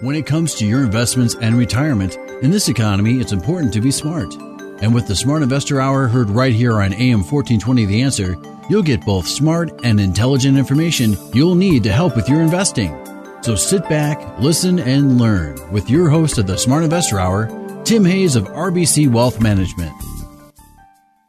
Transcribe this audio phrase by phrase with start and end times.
[0.00, 3.90] When it comes to your investments and retirement, in this economy, it's important to be
[3.90, 4.34] smart.
[4.80, 8.38] And with the Smart Investor Hour heard right here on AM 1420 The Answer,
[8.70, 12.96] you'll get both smart and intelligent information you'll need to help with your investing.
[13.42, 18.06] So sit back, listen, and learn with your host of the Smart Investor Hour, Tim
[18.06, 19.92] Hayes of RBC Wealth Management.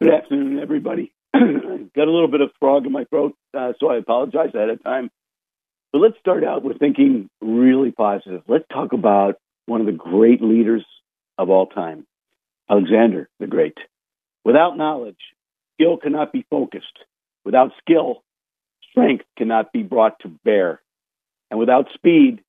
[0.02, 1.12] Good afternoon, everybody.
[1.34, 4.82] Got a little bit of frog in my throat, uh, so I apologize ahead of
[4.82, 5.10] time.
[5.92, 8.44] But let's start out with thinking really positive.
[8.48, 10.86] Let's talk about one of the great leaders
[11.38, 12.06] of all time,
[12.70, 13.78] Alexander the Great.
[14.46, 15.20] Without knowledge,
[15.76, 16.86] skill cannot be focused.
[17.44, 18.24] Without skill,
[18.90, 20.82] strength cannot be brought to bear.
[21.50, 22.42] And without speed,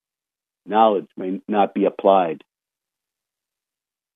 [0.64, 2.44] knowledge may not be applied.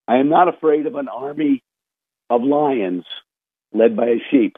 [0.06, 1.64] I am not afraid of an army
[2.30, 3.04] of lions
[3.72, 4.56] led by a sheep.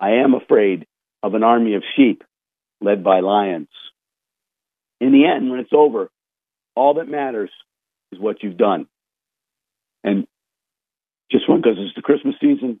[0.00, 0.86] I am afraid
[1.22, 2.24] of an army of sheep
[2.80, 3.68] led by lions
[5.02, 6.08] in the end, when it's over,
[6.76, 7.50] all that matters
[8.12, 8.86] is what you've done.
[10.04, 10.28] And
[11.32, 12.80] just one, because it's the Christmas season,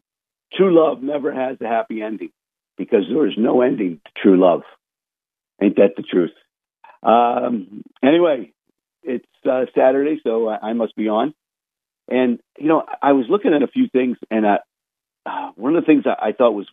[0.52, 2.30] true love never has a happy ending
[2.78, 4.62] because there is no ending to true love.
[5.60, 6.30] Ain't that the truth?
[7.02, 8.52] Um, anyway,
[9.02, 11.34] it's uh, Saturday, so I must be on.
[12.08, 14.58] And, you know, I was looking at a few things, and uh,
[15.56, 16.68] one of the things I thought was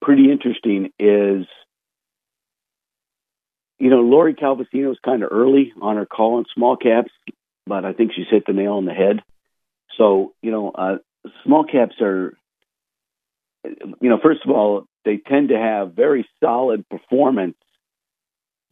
[0.00, 1.46] pretty interesting is
[3.80, 7.10] you know, Lori Calvasina is kind of early on her call on small caps,
[7.66, 9.20] but I think she's hit the nail on the head.
[9.96, 10.98] So, you know, uh,
[11.44, 12.34] small caps are,
[13.64, 17.56] you know, first of all, they tend to have very solid performance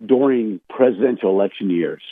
[0.05, 2.03] during presidential election years.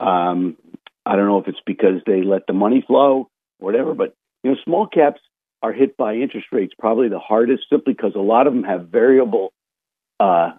[0.00, 0.56] Um,
[1.04, 4.56] I don't know if it's because they let the money flow whatever, but, you know,
[4.64, 5.20] small caps
[5.62, 8.88] are hit by interest rates probably the hardest simply because a lot of them have
[8.88, 9.52] variable
[10.20, 10.52] uh,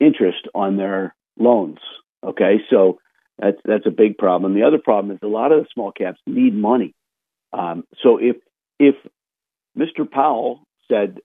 [0.00, 1.78] interest on their loans.
[2.24, 2.98] Okay, so
[3.38, 4.54] that's that's a big problem.
[4.54, 6.94] The other problem is a lot of the small caps need money.
[7.52, 8.36] Um, so if
[8.78, 8.94] if
[9.78, 10.10] Mr.
[10.10, 11.18] Powell said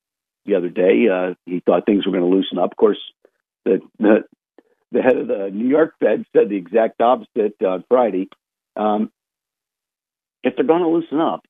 [0.46, 3.00] the other day uh, he thought things were going to loosen up, of course,
[3.66, 4.24] the, the
[4.92, 8.30] the head of the New York Fed said the exact opposite on Friday.
[8.76, 9.12] Um,
[10.44, 11.42] if they're going to loosen up,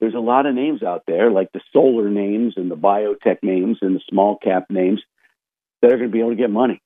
[0.00, 3.78] there's a lot of names out there, like the solar names and the biotech names
[3.82, 5.02] and the small cap names
[5.80, 6.82] that are going to be able to get money.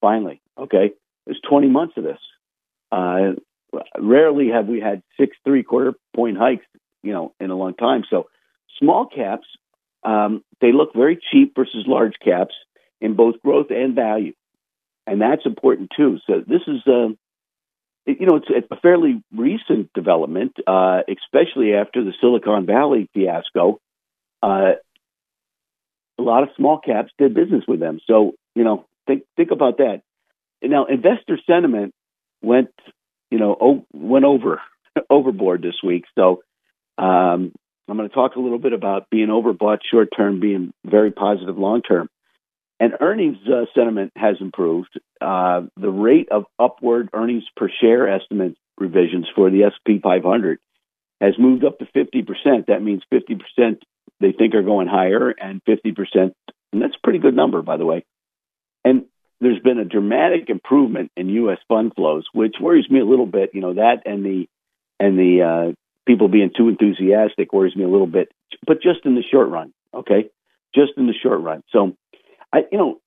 [0.00, 0.92] Finally, okay.
[1.26, 2.18] There's 20 months of this.
[2.90, 3.32] Uh,
[3.98, 6.64] rarely have we had six three quarter point hikes,
[7.02, 8.04] you know, in a long time.
[8.08, 8.28] So
[8.78, 9.46] small caps,
[10.04, 12.54] um, they look very cheap versus large caps
[13.00, 14.32] in both growth and value,
[15.06, 16.18] and that's important too.
[16.26, 17.08] So this is, uh,
[18.06, 23.80] you know, it's, a fairly recent development, uh, especially after the Silicon Valley fiasco.
[24.42, 24.72] Uh,
[26.18, 28.00] a lot of small caps did business with them.
[28.06, 30.02] So, you know, think think about that.
[30.62, 31.94] Now, investor sentiment
[32.42, 32.70] went,
[33.30, 34.60] you know, o- went over
[35.10, 36.04] overboard this week.
[36.16, 36.42] So,
[36.98, 37.52] um,
[37.88, 41.56] I'm going to talk a little bit about being overbought short term, being very positive
[41.56, 42.08] long term.
[42.80, 45.00] And earnings uh, sentiment has improved.
[45.20, 50.58] Uh, the rate of upward earnings per share estimate revisions for the SP 500
[51.20, 52.66] has moved up to 50%.
[52.66, 53.78] That means 50%
[54.20, 57.86] they think are going higher, and 50%, and that's a pretty good number, by the
[57.86, 58.04] way.
[58.84, 59.04] And
[59.40, 61.58] there's been a dramatic improvement in U.S.
[61.68, 63.50] fund flows, which worries me a little bit.
[63.54, 64.48] You know that, and the
[64.98, 65.72] and the uh,
[66.06, 68.30] people being too enthusiastic worries me a little bit,
[68.66, 70.30] but just in the short run, okay,
[70.74, 71.62] just in the short run.
[71.70, 71.96] So,
[72.52, 73.00] I you know,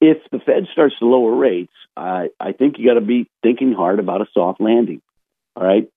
[0.00, 3.72] if the Fed starts to lower rates, I I think you got to be thinking
[3.72, 5.00] hard about a soft landing.
[5.56, 5.88] All right,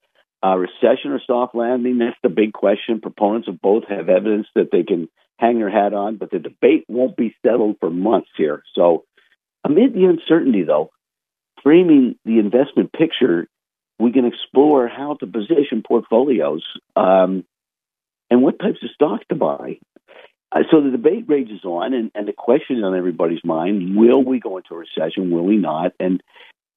[0.46, 3.02] uh, recession or soft landing, that's the big question.
[3.02, 6.86] Proponents of both have evidence that they can hang their hat on, but the debate
[6.88, 8.64] won't be settled for months here.
[8.76, 9.06] So,
[9.64, 10.92] amid the uncertainty, though,
[11.64, 13.48] framing the investment picture,
[13.98, 16.64] we can explore how to position portfolios
[16.96, 17.44] um,
[18.30, 19.80] and what types of stocks to buy.
[20.52, 24.24] Uh, so the debate rages on, and, and the question is on everybody's mind: Will
[24.24, 25.32] we go into a recession?
[25.32, 25.94] Will we not?
[26.00, 26.22] And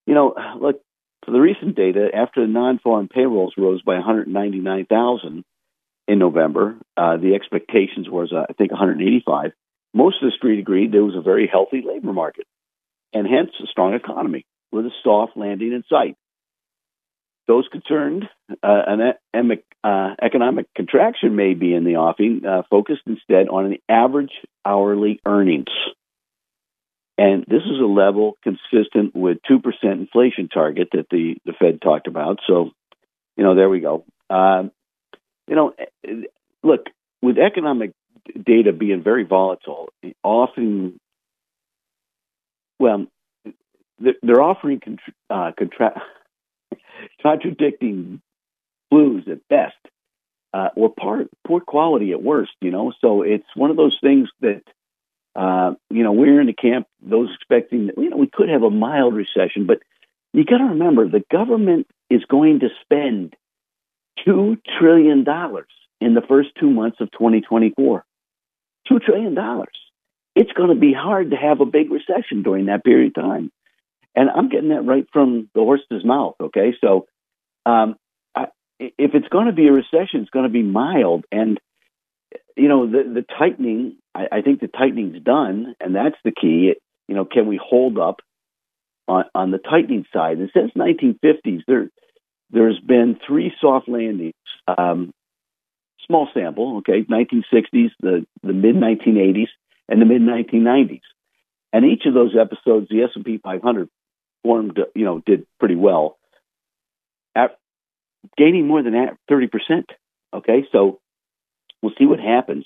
[0.06, 0.80] you know, look,
[1.28, 5.44] for the recent data, after the non-farm payrolls rose by 199,000
[6.06, 9.52] in November, uh, the expectations was, uh, I think, 185.
[9.92, 12.46] Most of the street agreed there was a very healthy labor market,
[13.12, 14.46] and hence a strong economy.
[14.70, 16.14] with a soft landing in sight.
[17.46, 18.28] Those concerned
[18.62, 23.78] uh, an uh, economic contraction may be in the offing, uh, focused instead on an
[23.88, 24.32] average
[24.66, 25.70] hourly earnings.
[27.18, 32.06] And this is a level consistent with 2% inflation target that the, the Fed talked
[32.06, 32.38] about.
[32.46, 32.70] So,
[33.36, 34.04] you know, there we go.
[34.30, 34.70] Um,
[35.48, 35.74] you know,
[36.62, 36.86] look,
[37.20, 37.90] with economic
[38.40, 39.88] data being very volatile,
[40.22, 41.00] often,
[42.78, 43.06] well,
[43.98, 44.80] they're offering
[45.28, 46.02] uh, contra-
[47.22, 48.22] contradicting
[48.90, 49.74] clues at best,
[50.54, 52.52] uh, or poor, poor quality at worst.
[52.60, 54.62] You know, so it's one of those things that
[55.38, 58.70] uh, you know we're in the camp those expecting you know we could have a
[58.70, 59.78] mild recession, but
[60.32, 63.34] you got to remember the government is going to spend
[64.24, 65.68] two trillion dollars
[66.00, 68.04] in the first two months of 2024.
[68.88, 69.76] Two trillion dollars.
[70.34, 73.52] It's going to be hard to have a big recession during that period of time.
[74.16, 76.34] And I'm getting that right from the horse's mouth.
[76.40, 77.06] Okay, so
[77.64, 77.94] um,
[78.34, 78.46] I,
[78.80, 81.24] if it's going to be a recession, it's going to be mild.
[81.30, 81.60] And
[82.56, 83.96] you know, the the tightening.
[84.18, 86.72] I, I think the tightening's done, and that's the key.
[86.72, 88.16] It, you know, can we hold up
[89.06, 90.38] on on the tightening side?
[90.38, 91.88] And since 1950s, there
[92.50, 94.34] there's been three soft landings.
[94.66, 95.12] Um,
[96.06, 99.48] small sample, okay, 1960s, the the mid 1980s,
[99.88, 101.00] and the mid 1990s.
[101.72, 103.90] And each of those episodes, the S&P 500
[104.42, 106.16] formed, you know, did pretty well,
[107.36, 107.58] at
[108.38, 108.94] gaining more than
[109.30, 109.50] 30%.
[110.32, 110.98] Okay, so
[111.82, 112.64] we'll see what happens.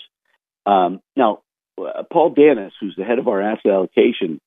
[0.66, 1.41] Um, now,
[1.78, 4.40] uh, Paul Dennis, who's the head of our asset allocation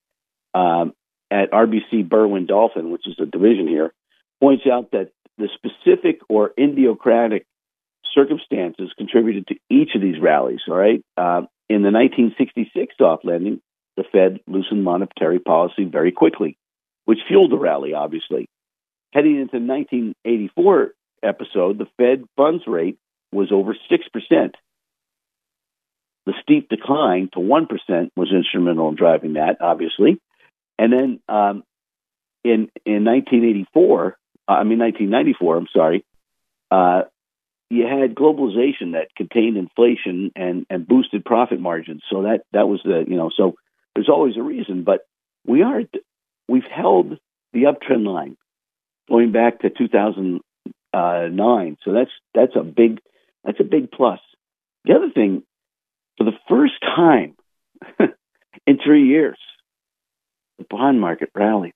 [0.54, 0.94] um,
[1.32, 3.94] at RBC Brewin Dolphin, which is a division here,
[4.40, 7.46] points out that the specific or idiosyncratic
[8.14, 10.62] circumstances contributed to each of these rallies.
[10.68, 13.62] All right, uh, in the 1966 soft landing,
[13.98, 16.58] the Fed loosened monetary policy very quickly
[17.06, 18.50] which fueled the rally, obviously.
[19.14, 20.92] Heading into 1984
[21.24, 22.98] episode, the Fed funds rate
[23.32, 24.52] was over 6%.
[26.26, 30.20] The steep decline to 1% was instrumental in driving that, obviously.
[30.78, 31.64] And then um,
[32.44, 34.18] in in 1984,
[34.48, 36.06] uh, I mean 1994, I'm sorry,
[36.72, 37.04] uh,
[37.70, 42.04] you had globalization that contained inflation and and boosted profit margins.
[42.12, 43.56] So that that was the you know so
[43.96, 45.02] there's always a reason, but
[45.46, 45.82] we are
[46.48, 47.18] we've held
[47.54, 48.38] the uptrend line
[49.10, 51.78] going back to 2009.
[51.84, 53.00] So that's that's a big
[53.44, 54.20] that's a big plus.
[54.86, 55.44] The other thing,
[56.18, 57.36] for the first time
[58.68, 59.38] in three years,
[60.58, 61.74] the bond market rallied.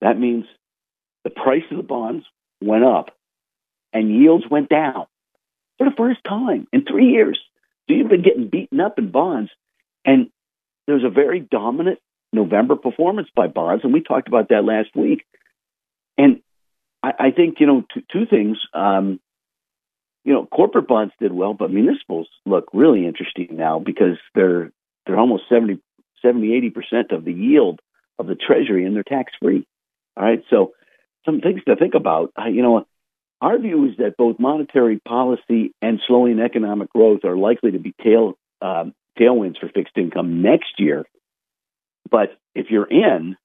[0.00, 0.44] That means
[1.24, 2.24] the price of the bonds
[2.62, 3.16] went up
[3.92, 5.06] and yields went down
[5.78, 7.38] for the first time in three years.
[7.88, 9.50] So you've been getting beaten up in bonds,
[10.04, 10.30] and
[10.86, 11.98] there's a very dominant
[12.32, 15.24] November performance by bonds, and we talked about that last week.
[16.18, 16.40] And
[17.02, 18.58] I, I think you know two, two things.
[18.74, 19.20] Um,
[20.26, 24.72] you know, corporate bonds did well, but municipals look really interesting now because they're
[25.06, 25.80] they're almost 70,
[26.20, 27.80] 70 80 percent of the yield
[28.18, 29.64] of the Treasury, and they're tax free.
[30.16, 30.72] All right, so
[31.24, 32.32] some things to think about.
[32.44, 32.86] You know,
[33.40, 37.94] our view is that both monetary policy and slowing economic growth are likely to be
[38.02, 41.04] tail um, tailwinds for fixed income next year.
[42.10, 43.36] But if you're in,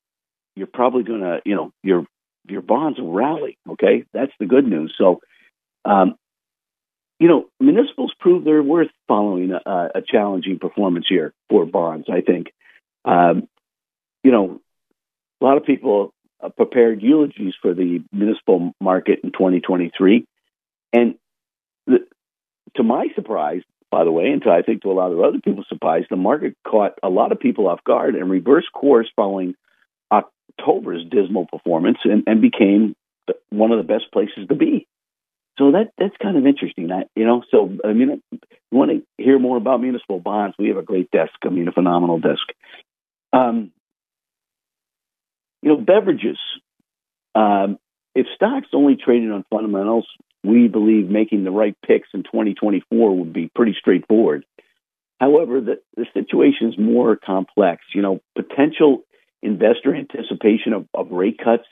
[0.55, 2.05] you're probably going to, you know, your
[2.47, 3.59] your bonds will rally.
[3.69, 4.95] Okay, that's the good news.
[4.97, 5.19] So,
[5.85, 6.15] um,
[7.21, 12.07] you know, municipals prove their worth following a, a challenging performance year for bonds.
[12.11, 12.47] I think,
[13.05, 13.47] um,
[14.23, 14.59] you know,
[15.39, 16.15] a lot of people
[16.57, 20.25] prepared eulogies for the municipal market in 2023,
[20.93, 21.13] and
[21.85, 21.99] the,
[22.77, 23.61] to my surprise,
[23.91, 26.15] by the way, and to, I think to a lot of other people's surprise, the
[26.15, 29.53] market caught a lot of people off guard and reversed course following
[30.11, 32.95] October's dismal performance and, and became
[33.51, 34.87] one of the best places to be.
[35.61, 36.91] So that that's kind of interesting.
[36.91, 38.39] I, you know, so I mean, if
[38.71, 40.55] you want to hear more about municipal bonds?
[40.57, 41.33] We have a great desk.
[41.45, 42.41] I mean, a phenomenal desk.
[43.31, 43.71] Um,
[45.61, 46.39] you know, beverages.
[47.35, 47.77] Um,
[48.15, 50.07] if stocks only traded on fundamentals,
[50.43, 54.43] we believe making the right picks in 2024 would be pretty straightforward.
[55.19, 57.83] However, the, the situation is more complex.
[57.93, 59.03] You know, potential
[59.43, 61.67] investor anticipation of, of rate cuts,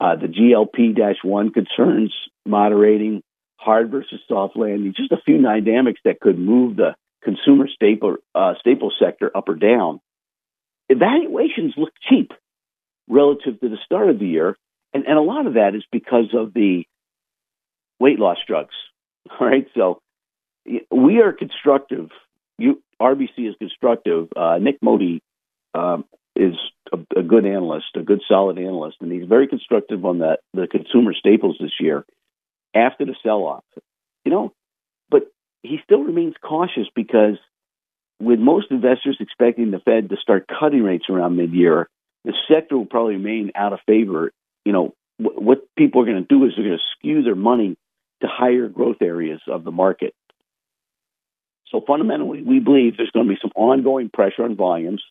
[0.00, 2.14] uh, the GLP 1 concerns
[2.46, 3.22] moderating,
[3.56, 8.54] hard versus soft landing, just a few dynamics that could move the consumer staple, uh,
[8.60, 10.00] staple sector up or down.
[10.88, 12.32] Evaluations look cheap
[13.08, 14.56] relative to the start of the year,
[14.94, 16.84] and, and a lot of that is because of the
[17.98, 18.74] weight loss drugs.
[19.40, 20.00] All right, so
[20.90, 22.08] we are constructive.
[22.58, 24.28] You, RBC is constructive.
[24.34, 25.20] Uh, Nik Modi
[25.74, 26.04] um,
[26.40, 26.54] is
[26.92, 30.66] a, a good analyst, a good solid analyst, and he's very constructive on the the
[30.66, 32.04] consumer staples this year
[32.74, 33.64] after the sell off.
[34.24, 34.52] You know,
[35.10, 35.24] but
[35.62, 37.36] he still remains cautious because
[38.20, 41.88] with most investors expecting the Fed to start cutting rates around mid year,
[42.24, 44.32] the sector will probably remain out of favor.
[44.64, 47.34] You know, wh- what people are going to do is they're going to skew their
[47.34, 47.76] money
[48.22, 50.14] to higher growth areas of the market.
[51.68, 55.02] So fundamentally, we believe there's going to be some ongoing pressure on volumes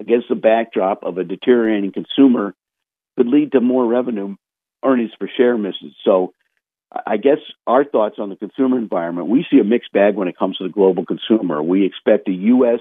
[0.00, 2.54] against the backdrop of a deteriorating consumer
[3.16, 4.36] could lead to more revenue
[4.84, 5.94] earnings per share misses.
[6.04, 6.32] So
[7.06, 10.38] I guess our thoughts on the consumer environment, we see a mixed bag when it
[10.38, 11.62] comes to the global consumer.
[11.62, 12.80] We expect the U.S.,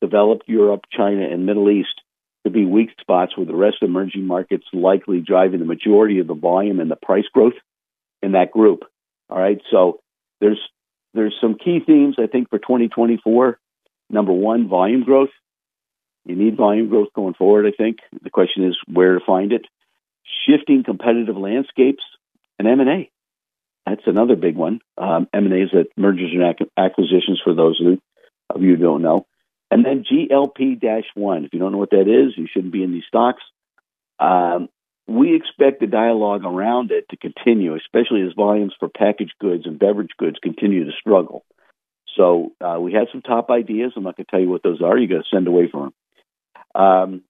[0.00, 2.00] developed Europe, China, and Middle East
[2.44, 6.26] to be weak spots with the rest of emerging markets likely driving the majority of
[6.26, 7.54] the volume and the price growth
[8.20, 8.80] in that group.
[9.28, 9.60] All right.
[9.70, 10.00] So
[10.40, 10.60] there's
[11.14, 13.58] there's some key themes I think for 2024.
[14.10, 15.30] Number one, volume growth.
[16.24, 17.66] You need volume growth going forward.
[17.66, 19.66] I think the question is where to find it.
[20.46, 22.02] Shifting competitive landscapes
[22.58, 23.10] and M and A.
[23.86, 24.80] That's another big one.
[24.96, 28.02] Um, M&A is that mergers and ac- acquisitions for those of you,
[28.50, 29.26] of you who don't know.
[29.70, 31.46] And then GLP-1.
[31.46, 33.42] If you don't know what that is, you shouldn't be in these stocks.
[34.20, 34.68] Um,
[35.08, 39.78] we expect the dialogue around it to continue, especially as volumes for packaged goods and
[39.78, 41.44] beverage goods continue to struggle.
[42.16, 43.92] So uh, we had some top ideas.
[43.96, 44.96] I'm not going to tell you what those are.
[44.96, 45.94] You got to send away for them.
[46.74, 47.22] Um,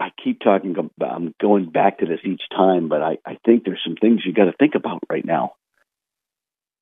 [0.00, 3.82] I keep talking I'm going back to this each time, but I, I think there's
[3.84, 5.52] some things you got to think about right now.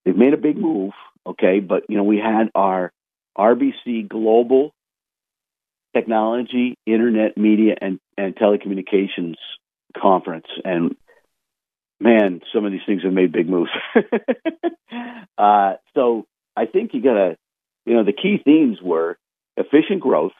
[0.04, 0.92] They've made a big move,
[1.26, 2.92] okay, but you know, we had our
[3.36, 4.72] RBC Global
[5.94, 9.36] Technology, Internet, Media, and, and Telecommunications
[10.00, 10.46] Conference.
[10.64, 10.94] And
[12.00, 13.70] man, some of these things have made big moves.
[15.38, 16.26] uh, so
[16.56, 17.36] I think you got to,
[17.84, 19.18] you know, the key themes were
[19.58, 20.32] efficient growth,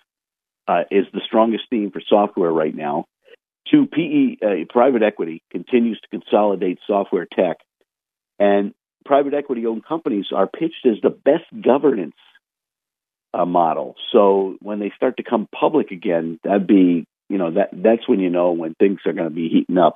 [0.67, 3.07] uh, is the strongest theme for software right now.
[3.71, 7.59] Two, PE, uh, private equity continues to consolidate software tech,
[8.39, 8.73] and
[9.05, 12.15] private equity owned companies are pitched as the best governance
[13.35, 13.95] uh, model.
[14.13, 18.21] So when they start to come public again, that'd be, you know, that that's when
[18.21, 19.95] you know when things are going to be heating up.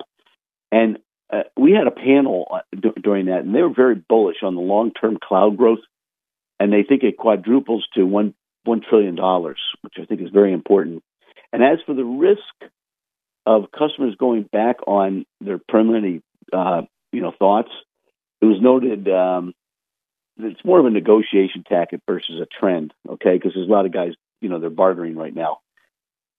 [0.70, 0.98] And
[1.32, 4.54] uh, we had a panel uh, d- during that, and they were very bullish on
[4.54, 5.80] the long term cloud growth,
[6.60, 8.34] and they think it quadruples to one
[8.64, 11.02] one trillion dollars, which I think is very important.
[11.52, 12.72] And as for the risk
[13.44, 17.70] of customers going back on their preliminary, uh, you know, thoughts,
[18.40, 19.52] it was noted um,
[20.38, 22.92] it's more of a negotiation tactic versus a trend.
[23.08, 25.58] Okay, because there's a lot of guys, you know, they're bartering right now.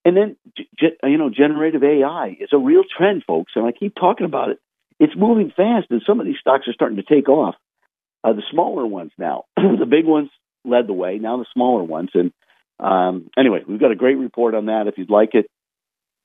[0.05, 0.35] And then,
[1.03, 4.59] you know, generative AI is a real trend, folks, and I keep talking about it.
[4.99, 7.55] It's moving fast, and some of these stocks are starting to take off.
[8.23, 10.29] Uh, the smaller ones now, the big ones
[10.65, 11.19] led the way.
[11.19, 12.09] Now the smaller ones.
[12.13, 12.31] And
[12.79, 14.87] um, anyway, we've got a great report on that.
[14.87, 15.47] If you'd like it,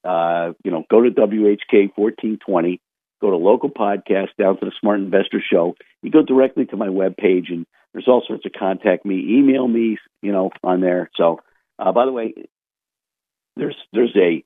[0.04, 2.80] uh, you know, go to WHK 1420,
[3.20, 5.74] go to local podcast down to the Smart Investor Show.
[6.02, 9.66] You go directly to my web page, and there's all sorts of contact me, email
[9.66, 11.10] me, you know, on there.
[11.16, 11.40] So,
[11.78, 12.34] uh, by the way,
[13.56, 14.44] there's there's a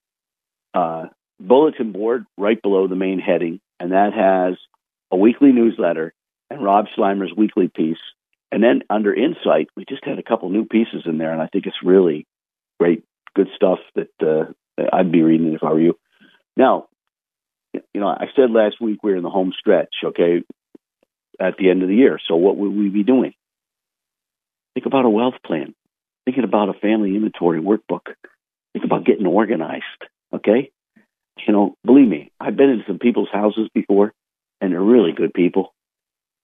[0.77, 1.07] uh,
[1.39, 4.57] bulletin board right below the main heading, and that has
[5.11, 6.15] a weekly newsletter
[6.51, 7.99] and Rob Sluymer's weekly piece
[8.53, 11.47] and then under Insight, we just had a couple new pieces in there, and I
[11.47, 12.27] think it's really
[12.79, 13.03] great,
[13.35, 14.53] good stuff that uh,
[14.93, 15.99] I'd be reading if I were you.
[16.55, 16.89] Now,
[17.73, 20.43] you know, I said last week we are in the home stretch, okay,
[21.41, 22.19] at the end of the year.
[22.29, 23.33] So what would we be doing?
[24.75, 25.75] Think about a wealth plan.
[26.27, 28.15] Thinking about a family inventory workbook.
[28.75, 29.83] Think about getting organized,
[30.35, 30.71] okay?
[31.47, 34.13] You know, believe me, I've been in some people's houses before,
[34.61, 35.75] and they're really good people.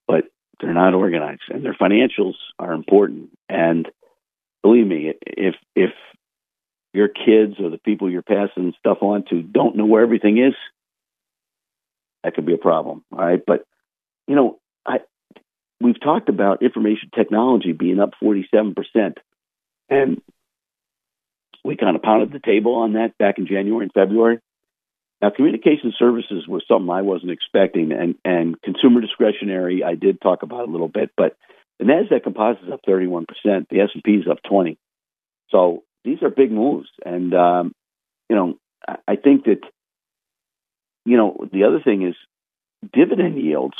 [0.06, 0.24] But
[0.60, 3.30] they're not organized, and their financials are important.
[3.48, 3.88] And
[4.62, 5.90] believe me, if if
[6.92, 10.54] your kids or the people you're passing stuff on to don't know where everything is,
[12.24, 13.04] that could be a problem.
[13.12, 13.64] All right, but
[14.26, 14.98] you know, I
[15.80, 19.18] we've talked about information technology being up 47 percent,
[19.88, 20.20] and
[21.64, 24.38] we kind of pounded the table on that back in January and February.
[25.20, 30.42] Now, communication services was something I wasn't expecting, and, and consumer discretionary I did talk
[30.42, 31.36] about a little bit, but
[31.78, 34.78] the Nasdaq Composite is up 31 percent, the S and P is up 20.
[35.50, 37.72] So these are big moves, and um,
[38.28, 38.58] you know
[39.06, 39.60] I think that
[41.04, 42.14] you know the other thing is
[42.92, 43.76] dividend yields.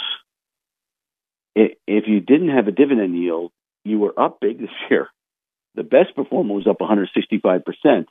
[1.55, 3.51] If you didn't have a dividend yield,
[3.85, 5.09] you were up big this year.
[5.75, 8.09] The best performer was up 165 percent.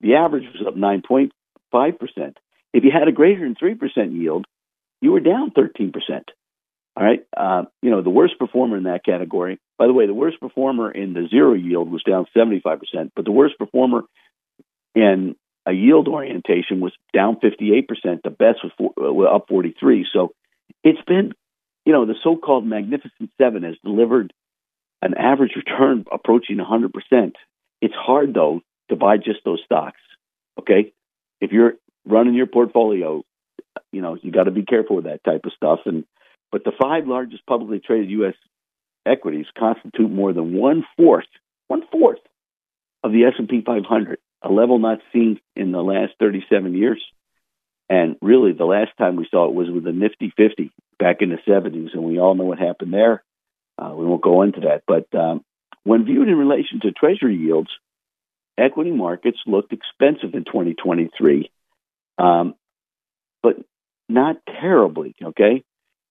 [0.00, 2.38] The average was up 9.5 percent.
[2.74, 4.46] If you had a greater than 3% yield,
[5.00, 5.92] you were down 13%.
[6.96, 7.20] All right.
[7.36, 10.90] Uh, you know, the worst performer in that category, by the way, the worst performer
[10.90, 14.02] in the zero yield was down 75%, but the worst performer
[14.94, 17.86] in a yield orientation was down 58%.
[18.22, 20.06] The best was for, up 43.
[20.12, 20.32] So
[20.82, 21.32] it's been,
[21.84, 24.32] you know, the so-called Magnificent Seven has delivered
[25.00, 27.32] an average return approaching 100%.
[27.80, 30.00] It's hard though to buy just those stocks.
[30.58, 30.92] Okay,
[31.40, 31.74] if you're
[32.06, 33.22] running your portfolio,
[33.92, 35.80] you know you got to be careful with that type of stuff.
[35.86, 36.04] And
[36.52, 38.34] but the five largest publicly traded U.S.
[39.06, 41.26] equities constitute more than one fourth,
[41.68, 42.20] one fourth
[43.02, 47.02] of the S&P 500, a level not seen in the last 37 years.
[47.90, 51.28] And really, the last time we saw it was with the Nifty 50 back in
[51.28, 53.22] the 70s, and we all know what happened there.
[53.78, 54.84] Uh, we won't go into that.
[54.86, 55.44] But um,
[55.82, 57.70] when viewed in relation to Treasury yields,
[58.56, 61.50] equity markets looked expensive in 2023,
[62.18, 62.54] um,
[63.42, 63.56] but
[64.08, 65.14] not terribly.
[65.22, 65.62] Okay,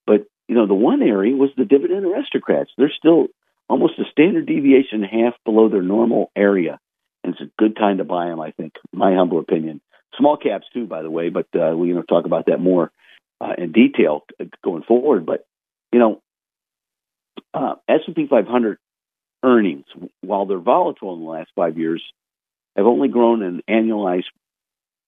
[0.05, 2.71] but you know the one area was the dividend aristocrats.
[2.77, 3.27] They're still
[3.69, 6.79] almost a standard deviation half below their normal area,
[7.23, 8.39] and it's a good time to buy them.
[8.39, 9.81] I think, my humble opinion.
[10.17, 12.91] Small caps too, by the way, but uh, we you know talk about that more
[13.41, 14.23] uh, in detail
[14.63, 15.25] going forward.
[15.25, 15.45] But
[15.91, 16.21] you know,
[17.53, 18.77] uh, S&P 500
[19.43, 19.85] earnings,
[20.21, 22.01] while they're volatile in the last five years,
[22.75, 24.31] have only grown an annualized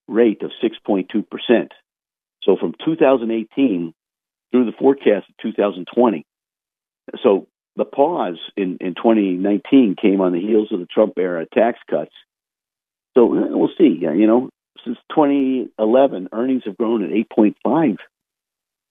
[0.08, 1.68] rate of 6.2%.
[2.42, 3.94] So from 2018
[4.50, 6.24] through the forecast of 2020.
[7.22, 7.46] So
[7.76, 12.12] the pause in, in 2019 came on the heels of the Trump era tax cuts.
[13.14, 13.98] So uh, we'll see.
[14.00, 14.50] You know,
[14.84, 17.96] since 2011, earnings have grown at 8.5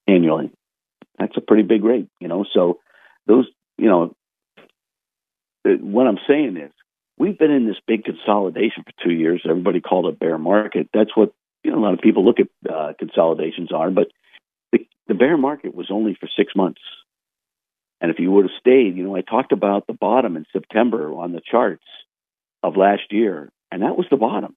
[0.07, 0.51] annually.
[1.17, 2.45] That's a pretty big rate, you know.
[2.53, 2.79] So
[3.25, 4.15] those, you know,
[5.65, 6.71] uh, what I'm saying is
[7.17, 9.45] we've been in this big consolidation for two years.
[9.47, 10.89] Everybody called it bear market.
[10.93, 11.79] That's what you know.
[11.79, 14.07] A lot of people look at uh, consolidations are, but
[14.71, 16.81] the, the bear market was only for six months.
[18.01, 21.13] And if you would have stayed, you know, I talked about the bottom in September
[21.13, 21.85] on the charts
[22.61, 24.55] of last year, and that was the bottom.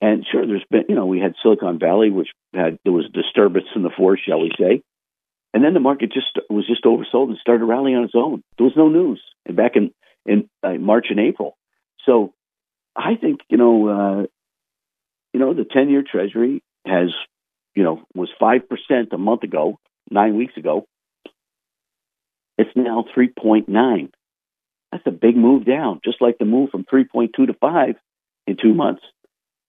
[0.00, 3.66] And sure, there's been, you know, we had Silicon Valley, which had there was disturbance
[3.76, 4.82] in the force, shall we say,
[5.54, 8.42] and then the market just was just oversold and started rallying on its own.
[8.56, 9.92] There was no news and back in
[10.24, 11.56] in uh, March and April.
[12.06, 12.34] So
[12.96, 14.26] I think you know, uh,
[15.32, 17.10] you know, the ten-year Treasury has,
[17.74, 19.78] you know, was five percent a month ago,
[20.10, 20.86] nine weeks ago.
[22.58, 24.10] It's now three point nine.
[24.90, 27.96] That's a big move down, just like the move from three point two to five
[28.46, 29.02] in two months.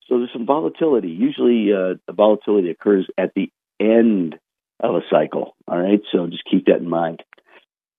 [0.08, 1.10] So there's some volatility.
[1.10, 4.36] Usually, uh, the volatility occurs at the end
[4.82, 5.56] of a cycle.
[5.66, 7.24] All right, so just keep that in mind.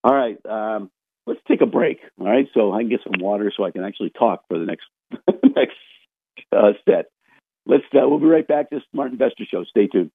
[0.05, 0.91] All right, um,
[1.27, 2.01] let's take a break.
[2.21, 4.67] All right, so I can get some water so I can actually talk for the
[4.67, 4.85] next
[5.57, 5.77] next
[6.53, 7.07] uh, set.
[7.67, 7.85] Let's.
[7.95, 8.71] Uh, we'll be right back.
[8.71, 9.65] to Smart Investor Show.
[9.65, 10.11] Stay tuned.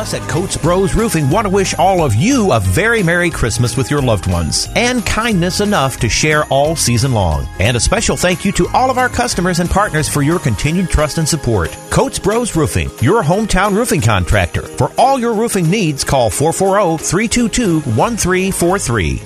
[0.00, 3.76] Us at Coates Bros Roofing want to wish all of you a very Merry Christmas
[3.76, 7.46] with your loved ones and kindness enough to share all season long.
[7.60, 10.88] And a special thank you to all of our customers and partners for your continued
[10.88, 11.70] trust and support.
[11.90, 14.62] Coates Bros Roofing, your hometown roofing contractor.
[14.62, 19.20] For all your roofing needs, call 440 322 1343.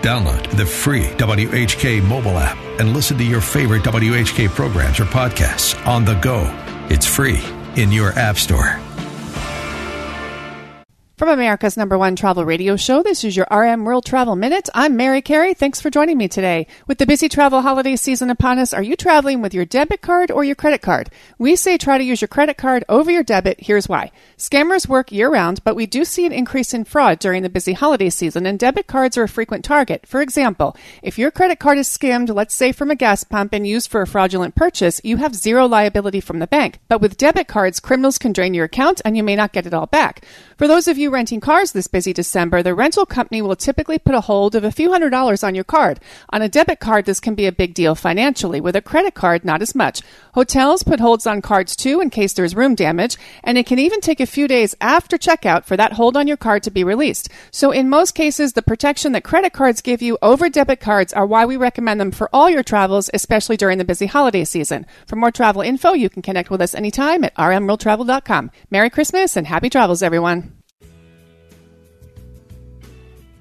[0.00, 5.74] Download the free WHK mobile app and listen to your favorite WHK programs or podcasts
[5.86, 6.42] on the go.
[6.88, 7.42] It's free
[7.76, 8.83] in your app store.
[11.16, 14.68] From America's number one travel radio show, this is your RM World Travel Minute.
[14.74, 15.54] I'm Mary Carey.
[15.54, 16.66] Thanks for joining me today.
[16.88, 20.32] With the busy travel holiday season upon us, are you traveling with your debit card
[20.32, 21.10] or your credit card?
[21.38, 23.60] We say try to use your credit card over your debit.
[23.60, 24.10] Here's why.
[24.36, 27.74] Scammers work year round, but we do see an increase in fraud during the busy
[27.74, 30.08] holiday season, and debit cards are a frequent target.
[30.08, 33.64] For example, if your credit card is skimmed, let's say from a gas pump, and
[33.64, 36.80] used for a fraudulent purchase, you have zero liability from the bank.
[36.88, 39.74] But with debit cards, criminals can drain your account and you may not get it
[39.74, 40.26] all back.
[40.56, 44.14] For those of you renting cars this busy December, the rental company will typically put
[44.14, 46.00] a hold of a few hundred dollars on your card.
[46.30, 48.60] On a debit card, this can be a big deal financially.
[48.60, 50.02] With a credit card, not as much.
[50.34, 54.00] Hotels put holds on cards too in case there's room damage, and it can even
[54.00, 57.28] take a few days after checkout for that hold on your card to be released.
[57.50, 61.26] So in most cases, the protection that credit cards give you over debit cards are
[61.26, 64.86] why we recommend them for all your travels, especially during the busy holiday season.
[65.06, 68.50] For more travel info, you can connect with us anytime at rmworldtravel.com.
[68.70, 70.63] Merry Christmas and happy travels, everyone.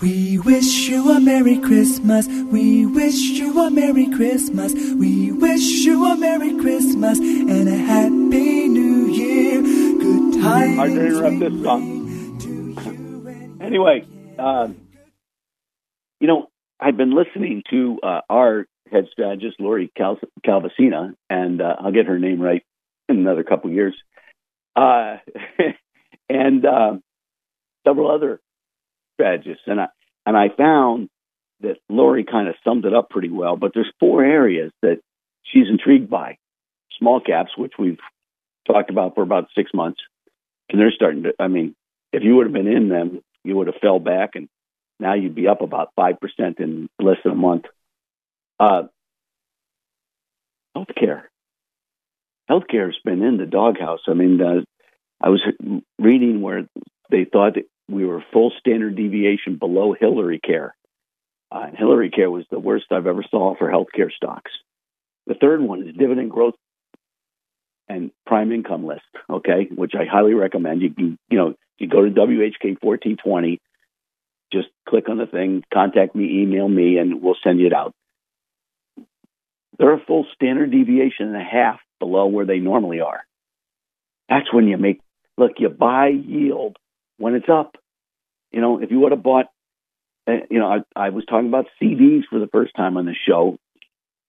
[0.00, 2.28] We wish you a Merry Christmas.
[2.28, 4.72] We wish you a Merry Christmas.
[4.72, 9.60] We wish you a Merry Christmas and a Happy New Year.
[9.60, 10.76] Good times.
[10.76, 13.58] Hard to interrupt this song.
[13.60, 14.06] Anyway,
[14.38, 14.76] um,
[16.20, 21.74] you know, I've been listening to uh, our head strategist, Lori Cal- Calvasina, and uh,
[21.76, 22.62] I'll get her name right
[23.08, 23.96] in another couple years,
[24.76, 25.16] uh,
[26.28, 26.98] and uh,
[27.84, 28.40] several other
[29.18, 29.64] strategists.
[29.66, 29.86] And I,
[30.24, 31.08] and I found
[31.60, 35.00] that Lori kind of summed it up pretty well, but there's four areas that
[35.42, 36.38] she's intrigued by.
[36.98, 37.98] Small caps, which we've
[38.66, 40.00] talked about for about six months,
[40.68, 41.74] and they're starting to, I mean,
[42.12, 44.48] if you would have been in them, you would have fell back and
[45.00, 46.16] now you'd be up about 5%
[46.58, 47.64] in less than a month.
[48.58, 48.84] Uh,
[50.76, 51.22] healthcare.
[52.50, 54.00] Healthcare has been in the doghouse.
[54.08, 54.60] I mean, uh,
[55.20, 55.42] I was
[55.98, 56.68] reading where
[57.10, 57.56] they thought
[57.88, 60.74] we were full standard deviation below Hillary Care.
[61.50, 64.50] Uh, and Hillary Care was the worst I've ever saw for healthcare stocks.
[65.26, 66.54] The third one is dividend growth
[67.88, 70.82] and prime income list, okay, which I highly recommend.
[70.82, 73.60] You can, you know, you go to WHK 1420,
[74.52, 77.94] just click on the thing, contact me, email me, and we'll send you it out.
[79.78, 83.20] They're a full standard deviation and a half below where they normally are.
[84.28, 85.00] That's when you make,
[85.38, 86.76] look, you buy yield
[87.18, 87.76] when it's up.
[88.50, 89.46] You know, if you would have bought,
[90.26, 93.14] uh, you know, I, I was talking about CDs for the first time on the
[93.28, 93.58] show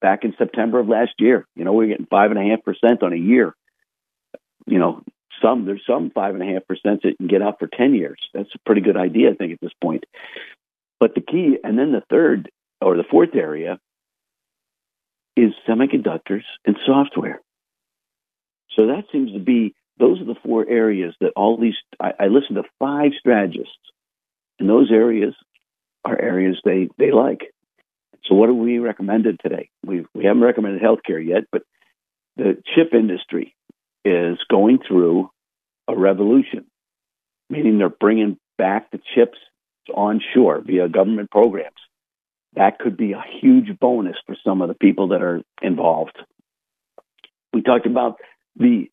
[0.02, 1.46] back in September of last year.
[1.56, 3.54] You know, we are getting five and a half percent on a year.
[4.66, 5.04] You know,
[5.42, 7.94] some there's some five and a half percent that you can get out for ten
[7.94, 8.20] years.
[8.34, 10.04] That's a pretty good idea, I think, at this point.
[11.00, 12.50] But the key, and then the third
[12.82, 13.80] or the fourth area
[15.36, 17.40] is semiconductors and software.
[18.78, 22.28] So that seems to be those are the four areas that all these I, I
[22.28, 23.74] listen to five strategists,
[24.60, 25.36] and those areas
[26.06, 27.54] are areas they they like.
[28.26, 29.70] So what have we recommended today?
[29.86, 31.64] We we haven't recommended healthcare yet, but
[32.38, 33.56] the chip industry
[34.06, 35.30] is going through
[35.88, 36.66] a revolution,
[37.50, 39.38] meaning they're bringing back the chips
[39.94, 41.76] onshore via government programs.
[42.56, 46.18] That could be a huge bonus for some of the people that are involved.
[47.54, 48.18] We talked about
[48.56, 48.90] the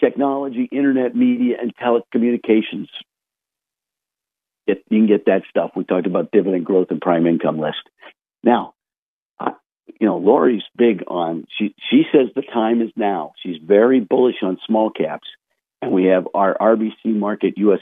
[0.00, 2.88] technology, internet, media, and telecommunications.
[4.66, 5.72] If you can get that stuff.
[5.76, 7.82] We talked about dividend growth and prime income list.
[8.42, 8.74] Now,
[10.00, 13.32] you know, Lori's big on she she says the time is now.
[13.42, 15.28] She's very bullish on small caps,
[15.80, 17.80] and we have our RBC Market U.S.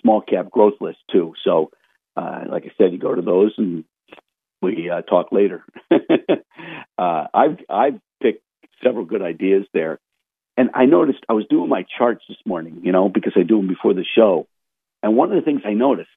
[0.00, 1.34] small cap growth list too.
[1.44, 1.70] So,
[2.16, 3.84] uh, like I said, you go to those and
[4.62, 5.64] we uh, talk later.
[5.90, 8.42] uh, I've I've picked
[8.82, 9.98] several good ideas there,
[10.58, 13.58] and I noticed I was doing my charts this morning, you know, because I do
[13.58, 14.48] them before the show,
[15.04, 16.10] and one of the things I noticed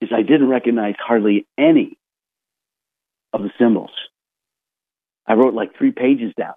[0.00, 1.98] is I didn't recognize hardly any
[3.32, 3.90] of the symbols.
[5.26, 6.54] I wrote like three pages down.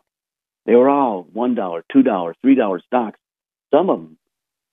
[0.67, 3.19] They were all one dollar, two dollar, three dollar stocks.
[3.73, 4.17] Some of them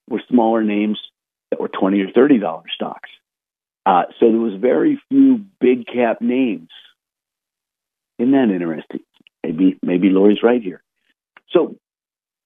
[0.08, 0.98] were smaller names
[1.50, 3.08] that were twenty or thirty dollar stocks.
[3.86, 6.68] Uh, so there was very few big cap names.
[8.18, 9.00] Isn't that interesting?
[9.42, 10.82] Maybe maybe Lori's right here.
[11.48, 11.76] So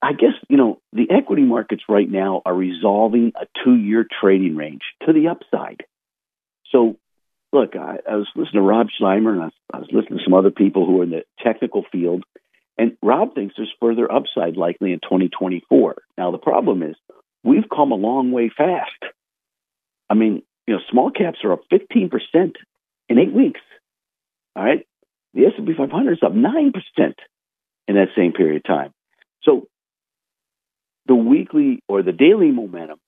[0.04, 4.54] I guess you know the equity markets right now are resolving a two year trading
[4.54, 5.84] range to the upside.
[6.70, 6.98] So
[7.54, 10.24] look, I, I was listening to Rob Sluymer and I was, I was listening to
[10.24, 12.24] some other people who are in the technical field,
[12.76, 15.96] and Rob thinks there's further upside likely in 2024.
[16.18, 16.96] Now, the problem is
[17.42, 18.90] we've come a long way fast.
[20.10, 22.10] I mean, you know, small caps are up 15%
[23.08, 23.60] in eight weeks.
[24.54, 24.86] All right.
[25.32, 26.72] The S&P 500 is up 9%
[27.88, 28.92] in that same period of time.
[29.42, 29.68] So
[31.06, 32.98] the weekly or the daily momentum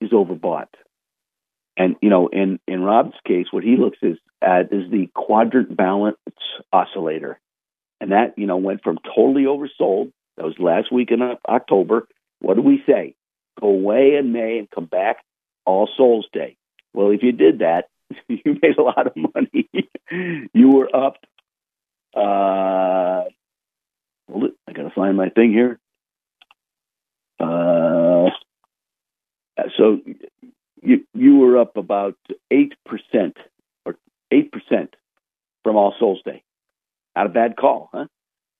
[0.00, 0.68] is overbought.
[1.76, 5.76] And you know, in in Rob's case, what he looks is at is the quadrant
[5.76, 6.16] balance
[6.72, 7.38] oscillator,
[8.00, 10.12] and that you know went from totally oversold.
[10.36, 12.06] That was last week in October.
[12.40, 13.14] What do we say?
[13.60, 15.18] Go away in May and come back
[15.64, 16.56] All Souls Day.
[16.92, 17.88] Well, if you did that,
[18.28, 19.68] you made a lot of money.
[20.54, 21.16] you were up.
[22.14, 23.28] Uh,
[24.30, 24.54] hold it.
[24.66, 25.78] I gotta find my thing here.
[27.38, 28.30] Uh,
[29.76, 30.00] so
[30.82, 32.16] you you were up about
[32.50, 33.36] eight percent
[33.84, 33.96] or
[34.30, 34.94] eight percent
[35.62, 36.42] from All Souls Day.
[37.14, 38.06] Not a bad call, huh?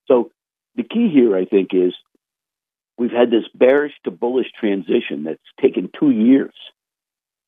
[0.07, 0.31] So
[0.75, 1.93] the key here, I think, is
[2.97, 6.53] we've had this bearish to bullish transition that's taken two years.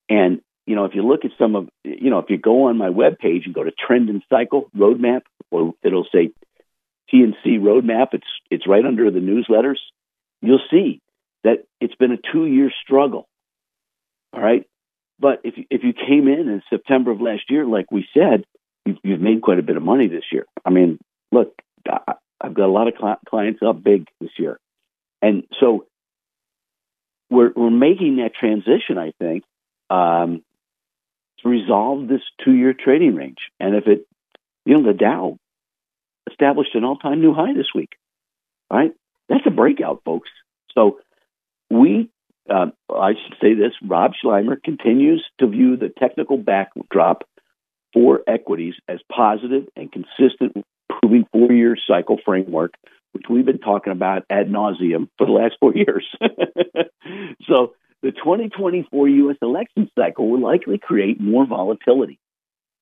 [0.08, 2.78] And, you know, if you look at some of, you know, if you go on
[2.78, 6.32] my webpage and go to trend and cycle roadmap or it'll say
[7.14, 8.10] TNC roadmap.
[8.14, 9.78] It's it's right under the newsletters.
[10.42, 11.02] You'll see
[11.44, 13.28] that it's been a two year struggle.
[14.34, 14.66] All right,
[15.20, 18.46] but if if you came in in September of last year, like we said,
[18.86, 20.46] you've, you've made quite a bit of money this year.
[20.66, 21.00] I mean,
[21.32, 21.54] look,
[21.88, 24.60] I, I've got a lot of cli- clients up big this year,
[25.22, 25.86] and so
[27.30, 28.98] we're we're making that transition.
[28.98, 29.44] I think
[29.90, 30.44] um,
[31.42, 34.06] to resolve this two year trading range, and if it,
[34.66, 35.38] you know, the Dow
[36.30, 37.92] established an all time new high this week.
[38.72, 38.92] Right,
[39.28, 40.30] that's a breakout, folks.
[40.76, 41.00] So
[41.70, 42.10] we
[42.50, 47.24] uh, I should say this Rob Sluymer continues to view the technical backdrop
[47.94, 50.66] for equities as positive and consistent,
[51.02, 52.74] proving four year cycle framework,
[53.12, 56.08] which we've been talking about ad nauseum for the last four years.
[57.48, 59.38] so the 2024 U.S.
[59.42, 62.20] election cycle will likely create more volatility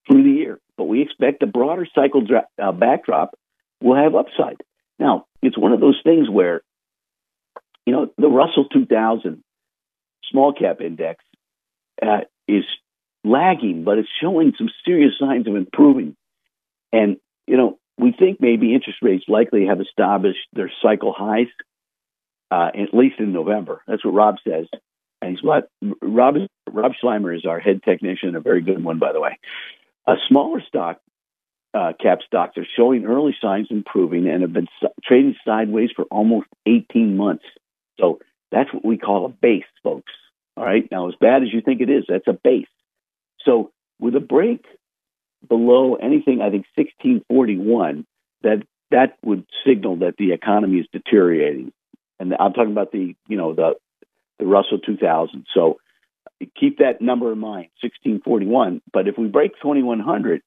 [0.07, 3.35] through the year, but we expect the broader cycle dra- uh, backdrop
[3.81, 4.57] will have upside.
[4.99, 6.61] Now, it's one of those things where,
[7.87, 9.41] you know, the Russell 2000
[10.29, 11.23] small cap index
[12.01, 12.65] uh, is
[13.23, 16.17] lagging, but it's showing some serious signs of improving.
[16.91, 17.15] And,
[17.47, 21.47] you know, we think maybe interest rates likely have established their cycle highs,
[22.51, 23.81] uh, at least in November.
[23.87, 24.65] That's what Rob says.
[25.21, 25.69] And he's what
[26.01, 26.35] Rob
[26.69, 29.39] Rob Sluymer is our head technician, a very good one, by the way.
[30.07, 30.99] A smaller stock
[31.73, 34.67] uh, cap stocks are showing early signs improving and have been
[35.05, 37.45] trading sideways for almost 18 months.
[37.99, 38.19] So
[38.51, 40.11] that's what we call a base, folks.
[40.55, 40.87] All right.
[40.91, 42.67] Now, as bad as you think it is, that's a base.
[43.43, 44.65] So with a break
[45.47, 48.05] below anything, I think 1641,
[48.43, 51.73] that that would signal that the economy is deteriorating.
[52.19, 53.75] And I'm talking about the, you know, the
[54.39, 55.45] the Russell 2000.
[55.53, 55.79] So
[56.59, 58.81] keep that number in mind, 1641.
[58.91, 60.41] But if we break 2100,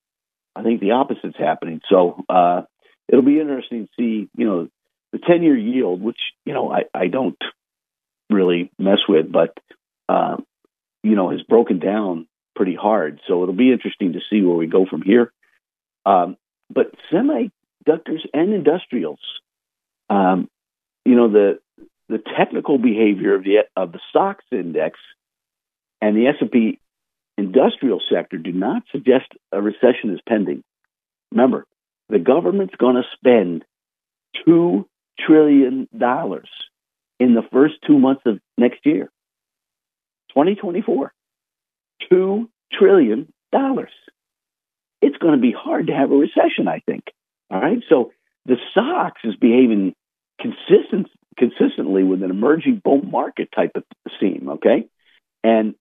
[0.55, 1.81] I think the opposite's happening.
[1.89, 2.63] So uh,
[3.09, 4.69] it'll be interesting to see, you know,
[5.13, 7.39] the 10 year yield, which, you know, I, I don't
[8.29, 9.57] really mess with, but,
[10.09, 10.37] uh,
[11.03, 13.21] you know, has broken down pretty hard.
[13.27, 15.33] So it'll be interesting to see where we go from here.
[16.05, 16.37] Um,
[16.73, 19.21] but semiconductors and industrials,
[20.09, 20.49] um,
[21.05, 21.61] you know, the
[22.09, 24.99] the technical behavior of the of the SOX index
[26.01, 26.79] and the S and P
[27.39, 30.63] industrial sector do not suggest a recession is pending.
[31.31, 31.65] Remember,
[32.09, 33.65] the government's going to spend
[34.45, 34.87] two
[35.27, 36.49] trillion dollars
[37.19, 39.11] in the first two months of next year,
[40.31, 41.13] 2024.
[42.09, 43.93] Two trillion dollars.
[45.03, 47.05] It's going to be hard to have a recession, I think.
[47.51, 48.13] All right, so
[48.47, 49.95] the SOX is behaving
[50.41, 53.85] consistent consistently with an emerging bull market type of
[54.21, 54.49] theme.
[54.51, 54.87] Okay,
[55.43, 55.75] and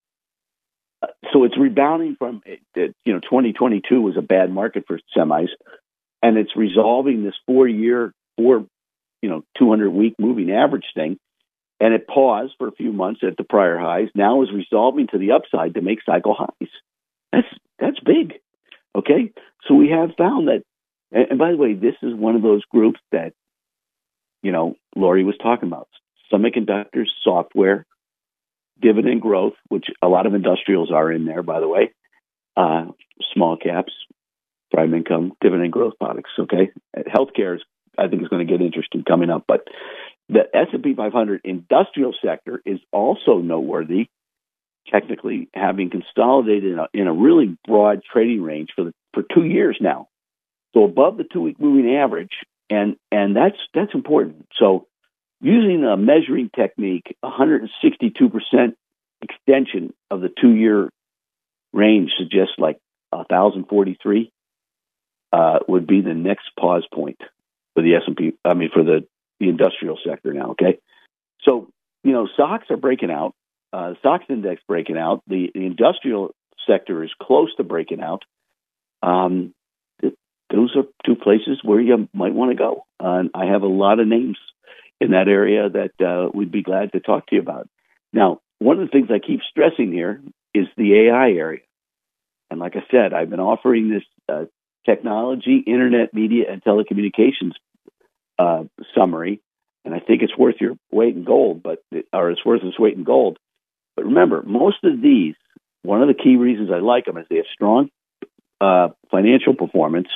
[1.02, 2.42] uh, so it's rebounding from
[2.76, 5.50] you know 2022 was a bad market for semis,
[6.22, 8.66] and it's resolving this four year four
[9.22, 11.18] you know 200 week moving average thing,
[11.80, 14.10] and it paused for a few months at the prior highs.
[14.16, 16.70] Now is resolving to the upside to make cycle highs.
[17.32, 17.48] That's
[17.80, 18.34] that's big.
[18.96, 19.32] Okay,
[19.68, 20.64] so we have found that,
[21.12, 23.34] and, by the way, this is one of those groups that
[24.42, 25.88] you know Lori was talking about:
[26.34, 27.86] semiconductors, software,
[28.82, 31.92] dividend growth, which a lot of industrials are in there, by the way,
[32.58, 32.86] uh,
[33.34, 33.94] small caps,
[34.72, 36.32] prime income, dividend growth products.
[36.40, 37.62] Okay, healthcare is,
[38.00, 39.68] I think, is going to get interesting coming up, but
[40.30, 44.08] the S&P 500 industrial sector is also noteworthy,
[44.88, 49.44] technically having consolidated in a, in a really broad trading range for the, for two
[49.44, 50.08] years now,
[50.74, 52.32] so above the two week moving average,
[52.70, 54.48] and and that's that's important.
[54.58, 54.88] So
[55.42, 58.78] using a measuring technique, 162 percent
[59.22, 60.90] extension of the two year
[61.74, 62.78] range suggests like
[63.10, 64.32] 1,043
[65.32, 67.20] uh, would be the next pause point
[67.76, 68.34] for the S&P.
[68.44, 69.08] I mean, for the
[69.40, 70.52] the industrial sector now.
[70.52, 70.80] Okay,
[71.44, 71.70] so
[72.04, 73.34] you know stocks are breaking out.
[73.72, 75.22] Uh, SOX index breaking out.
[75.28, 76.34] The, the industrial
[76.68, 78.24] sector is close to breaking out.
[79.04, 79.54] Um,
[80.02, 80.16] th-
[80.50, 82.86] those are two places where you might want to go.
[83.02, 84.38] Uh, and I have a lot of names
[85.00, 87.70] in that area that uh, we'd be glad to talk to you about.
[88.12, 90.22] Now, one of the things I keep stressing here
[90.54, 91.62] is the AI area.
[92.50, 94.46] And like I said, I've been offering this uh,
[94.90, 97.54] technology, internet, media, and telecommunications
[98.40, 98.64] uh,
[98.96, 99.42] summary,
[99.86, 102.96] and I think it's worth your weight in gold, but or it's worth its weight
[102.96, 103.38] in gold.
[103.96, 105.36] But remember, most of these,
[105.84, 107.90] one of the key reasons I like them is they have strong
[108.62, 110.08] uh, financial performance.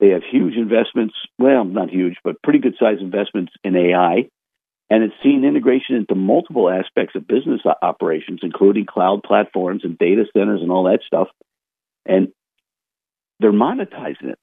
[0.00, 4.28] They have huge investments, well, not huge, but pretty good sized investments in AI.
[4.90, 10.24] And it's seen integration into multiple aspects of business operations, including cloud platforms and data
[10.36, 11.28] centers and all that stuff.
[12.04, 12.28] And
[13.44, 14.38] they're monetizing it.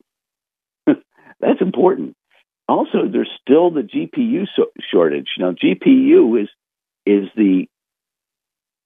[1.40, 2.16] That's important.
[2.70, 5.30] Also, there's still the GPU so- shortage.
[5.40, 6.50] Now, GPU is
[7.04, 7.66] is the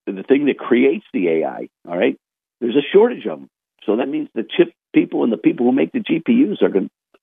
[0.08, 1.67] the thing that creates the AI.
[1.86, 2.17] All right,
[2.62, 3.49] there's a shortage of them.
[3.86, 6.86] So that means the chip people and the people who make the GPUs are going
[6.86, 7.19] to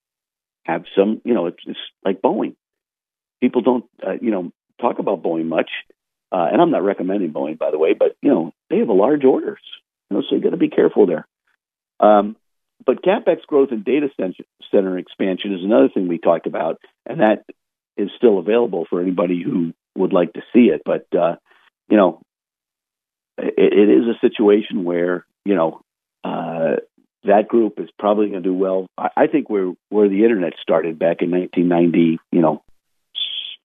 [0.64, 1.22] have some.
[1.24, 2.56] You know, it's, it's like Boeing.
[3.40, 4.52] People don't, uh, you know,
[4.82, 5.70] talk about Boeing much,
[6.30, 7.94] uh, and I'm not recommending Boeing, by the way.
[7.94, 9.62] But you know, they have a large orders.
[10.10, 11.26] You know, so you got to be careful there.
[11.98, 12.36] Um,
[12.84, 14.08] but capex growth and data
[14.70, 17.44] center expansion is another thing we talked about, and that
[17.96, 20.82] is still available for anybody who would like to see it.
[20.84, 21.36] But uh,
[21.88, 22.22] you know,
[23.38, 25.80] it, it is a situation where you know
[26.24, 26.76] uh,
[27.24, 28.86] that group is probably going to do well.
[28.96, 32.62] I, I think where where the internet started back in 1990, you know,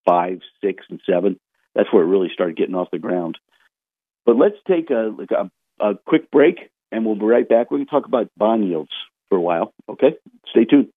[0.06, 1.40] five, six, and seven.
[1.76, 3.38] That's where it really started getting off the ground.
[4.26, 5.50] But let's take a like a,
[5.80, 6.58] a quick break,
[6.92, 7.72] and we'll be right back.
[7.72, 8.92] We're going to talk about bond yields
[9.30, 9.74] for a while.
[9.90, 10.16] Okay,
[10.50, 10.90] stay tuned.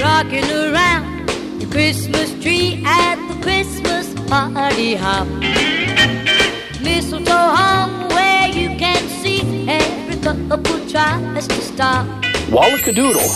[0.00, 1.28] Rocking around
[1.60, 5.28] the Christmas tree at the Christmas party hop.
[6.82, 12.06] Mistletoe hung where you can see every couple tries to stop.
[12.48, 13.28] Wallacadoodle,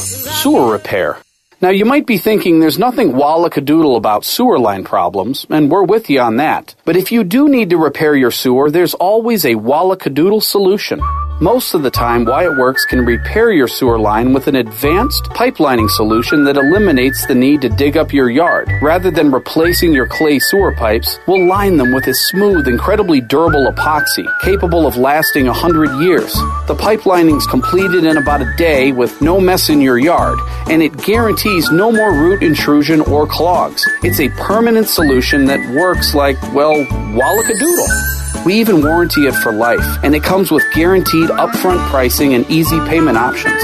[0.42, 1.18] sewer repair.
[1.58, 6.10] Now, you might be thinking there's nothing wallacadoodle about sewer line problems, and we're with
[6.10, 6.74] you on that.
[6.84, 11.00] But if you do need to repair your sewer, there's always a wallacadoodle solution.
[11.40, 15.90] Most of the time, Wyatt Works can repair your sewer line with an advanced pipelining
[15.90, 18.70] solution that eliminates the need to dig up your yard.
[18.80, 23.70] Rather than replacing your clay sewer pipes, we'll line them with a smooth, incredibly durable
[23.70, 26.32] epoxy, capable of lasting 100 years.
[26.68, 30.38] The pipelining's completed in about a day with no mess in your yard,
[30.70, 33.86] and it guarantees no more root intrusion or clogs.
[34.02, 36.76] It's a permanent solution that works like, well,
[37.12, 38.15] wallacadoodle.
[38.44, 42.78] We even warranty it for life, and it comes with guaranteed upfront pricing and easy
[42.86, 43.62] payment options.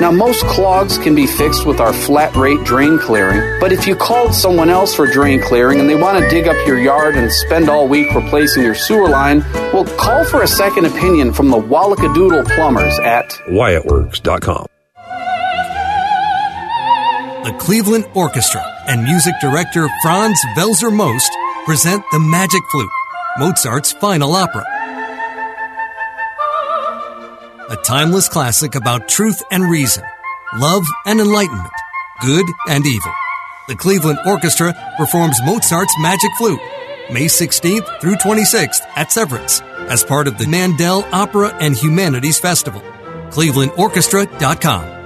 [0.00, 3.94] Now, most clogs can be fixed with our flat rate drain clearing, but if you
[3.94, 7.30] called someone else for drain clearing and they want to dig up your yard and
[7.30, 9.40] spend all week replacing your sewer line,
[9.74, 14.66] well, call for a second opinion from the Wallacadoodle plumbers at WyattWorks.com.
[17.44, 21.30] The Cleveland Orchestra and music director Franz Welser-Möst
[21.66, 22.90] present The Magic Flute,
[23.38, 24.64] Mozart's final opera.
[27.70, 30.04] A timeless classic about truth and reason,
[30.56, 31.72] love and enlightenment,
[32.20, 33.12] good and evil.
[33.68, 36.60] The Cleveland Orchestra performs Mozart's Magic Flute
[37.12, 42.80] May 16th through 26th at Severance as part of the Mandel Opera and Humanities Festival.
[43.30, 44.99] ClevelandOrchestra.com.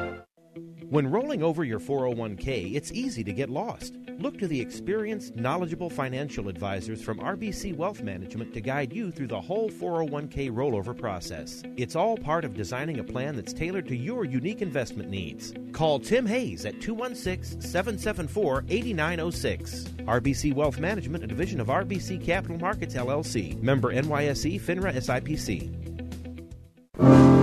[0.95, 3.95] When rolling over your 401k, it's easy to get lost.
[4.21, 9.27] Look to the experienced, knowledgeable financial advisors from RBC Wealth Management to guide you through
[9.27, 11.65] the whole 401k rollover process.
[11.77, 15.53] It's all part of designing a plan that's tailored to your unique investment needs.
[15.73, 19.87] Call Tim Hayes at 216 774 8906.
[20.05, 23.61] RBC Wealth Management, a division of RBC Capital Markets LLC.
[23.61, 27.34] Member NYSE FINRA SIPC.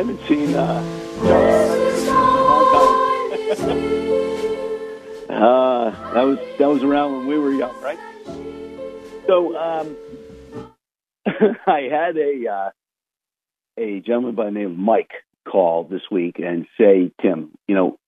[0.00, 0.80] Haven't seen uh,
[5.28, 7.98] uh, that was that was around when we were young, right?
[9.26, 9.94] So um,
[11.66, 12.70] I had a uh,
[13.76, 15.10] a gentleman by the name of Mike
[15.46, 17.98] call this week and say, Tim, you know,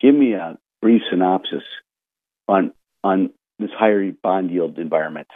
[0.00, 1.64] give me a brief synopsis
[2.48, 5.28] on on this higher bond yield environment.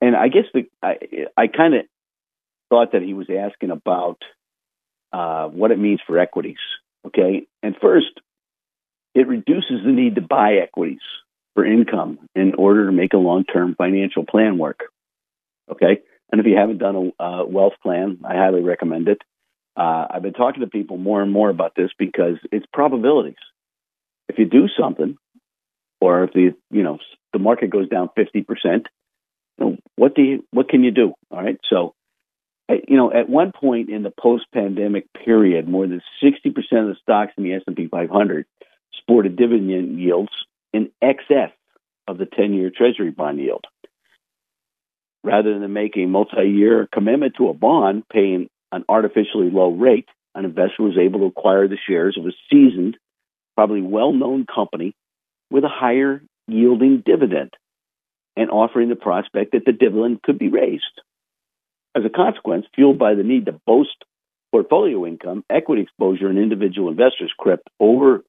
[0.00, 0.96] And I guess the I
[1.36, 1.82] I kind of
[2.70, 4.22] thought that he was asking about
[5.12, 6.58] uh, what it means for equities.
[7.06, 8.20] Okay, and first,
[9.14, 11.00] it reduces the need to buy equities
[11.54, 14.80] for income in order to make a long-term financial plan work.
[15.70, 19.18] Okay, and if you haven't done a wealth plan, I highly recommend it.
[19.76, 23.34] Uh, I've been talking to people more and more about this because it's probabilities.
[24.28, 25.16] If you do something,
[26.00, 26.98] or if the you know
[27.32, 28.86] the market goes down fifty percent,
[29.96, 31.14] what do you what can you do?
[31.30, 31.94] All right, so
[32.88, 37.32] you know, at one point in the post-pandemic period, more than 60% of the stocks
[37.36, 38.46] in the S&P 500
[38.92, 40.32] sported dividend yields
[40.72, 41.50] in excess
[42.06, 43.64] of the 10-year Treasury bond yield.
[45.22, 50.44] Rather than make a multi-year commitment to a bond paying an artificially low rate, an
[50.44, 52.96] investor was able to acquire the shares of a seasoned,
[53.56, 54.94] probably well-known company
[55.50, 57.50] with a higher yielding dividend
[58.36, 61.00] and offering the prospect that the dividend could be raised.
[61.96, 64.04] As a consequence, fueled by the need to boast
[64.52, 68.24] portfolio income, equity exposure in individual investors crept over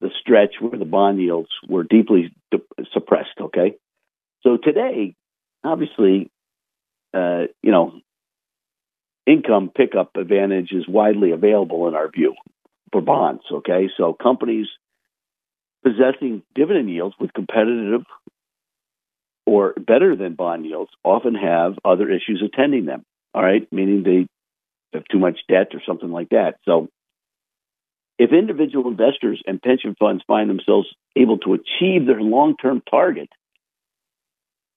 [0.00, 3.40] the stretch where the bond yields were deeply de- suppressed.
[3.40, 3.74] Okay,
[4.42, 5.14] so today,
[5.64, 6.30] obviously,
[7.12, 8.00] uh, you know,
[9.26, 12.34] income pickup advantage is widely available in our view
[12.92, 13.42] for bonds.
[13.50, 14.66] Okay, so companies
[15.84, 18.02] possessing dividend yields with competitive
[19.46, 23.04] or better than bond yields often have other issues attending them.
[23.34, 24.26] All right, meaning they
[24.92, 26.56] have too much debt or something like that.
[26.64, 26.88] So,
[28.18, 33.30] if individual investors and pension funds find themselves able to achieve their long term target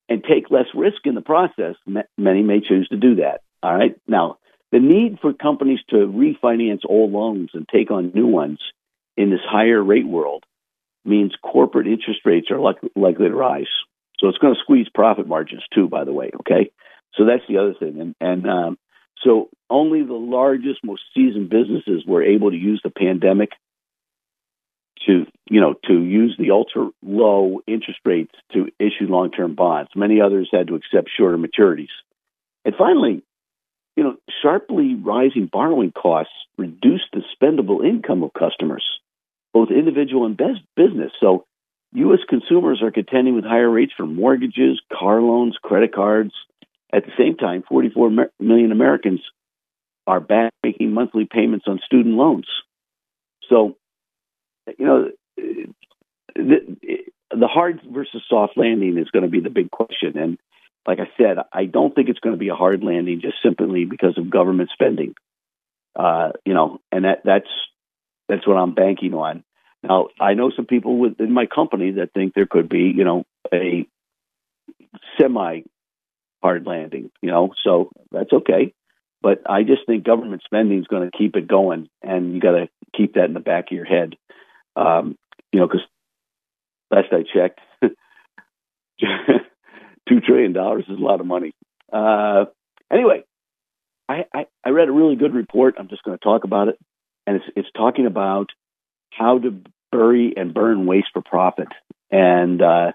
[0.08, 1.74] and take less risk in the process,
[2.16, 3.40] many may choose to do that.
[3.62, 4.38] All right, now
[4.72, 8.58] the need for companies to refinance old loans and take on new ones
[9.16, 10.44] in this higher rate world
[11.04, 13.68] means corporate interest rates are likely to rise.
[14.24, 16.30] So it's going to squeeze profit margins too, by the way.
[16.40, 16.70] Okay.
[17.12, 18.00] So that's the other thing.
[18.00, 18.78] And, and um,
[19.22, 23.50] so only the largest, most seasoned businesses were able to use the pandemic
[25.06, 29.90] to, you know, to use the ultra low interest rates to issue long term bonds.
[29.94, 31.92] Many others had to accept shorter maturities.
[32.64, 33.22] And finally,
[33.94, 38.84] you know, sharply rising borrowing costs reduced the spendable income of customers,
[39.52, 40.34] both individual and
[40.74, 41.12] business.
[41.20, 41.44] So
[41.94, 42.20] U.S.
[42.28, 46.32] consumers are contending with higher rates for mortgages, car loans, credit cards.
[46.92, 49.20] At the same time, 44 million Americans
[50.06, 52.46] are back making monthly payments on student loans.
[53.48, 53.76] So,
[54.78, 55.10] you know,
[56.34, 56.78] the,
[57.30, 60.18] the hard versus soft landing is going to be the big question.
[60.18, 60.38] And
[60.86, 63.84] like I said, I don't think it's going to be a hard landing just simply
[63.84, 65.14] because of government spending.
[65.96, 67.48] Uh, you know, and that that's
[68.28, 69.44] that's what I'm banking on.
[69.86, 73.24] Now, I know some people within my company that think there could be, you know,
[73.52, 73.86] a
[75.20, 75.60] semi
[76.42, 78.72] hard landing, you know, so that's okay.
[79.20, 82.52] But I just think government spending is going to keep it going, and you got
[82.52, 84.14] to keep that in the back of your head.
[84.74, 85.16] Um,
[85.52, 85.82] you know, because
[86.90, 87.60] last I checked,
[90.08, 91.52] two trillion dollars is a lot of money.
[91.92, 92.46] Uh,
[92.90, 93.24] anyway,
[94.08, 95.74] I, I, I read a really good report.
[95.78, 96.78] I'm just going to talk about it,
[97.26, 98.48] and it's it's talking about
[99.10, 99.62] how to
[99.94, 101.68] bury and burn waste for profit,
[102.10, 102.92] and uh,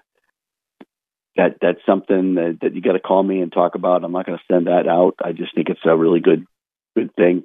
[1.36, 4.04] that that's something that, that you got to call me and talk about.
[4.04, 5.14] I'm not going to send that out.
[5.24, 6.46] I just think it's a really good
[6.94, 7.44] good thing.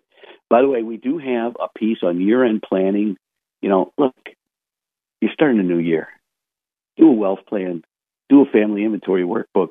[0.49, 3.17] By the way, we do have a piece on year end planning.
[3.61, 4.15] You know, look,
[5.21, 6.09] you're starting a new year.
[6.97, 7.83] Do a wealth plan.
[8.29, 9.69] Do a family inventory workbook.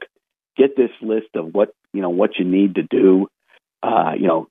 [0.56, 3.28] Get this list of what you know what you need to do.
[3.82, 4.48] Uh, you know,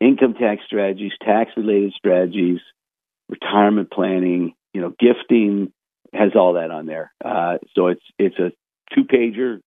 [0.00, 2.60] income tax strategies, tax related strategies,
[3.40, 4.54] retirement planning.
[4.72, 5.72] You know, gifting
[6.12, 7.12] has all that on there.
[7.24, 8.52] Uh, so it's it's a
[8.94, 9.60] two pager.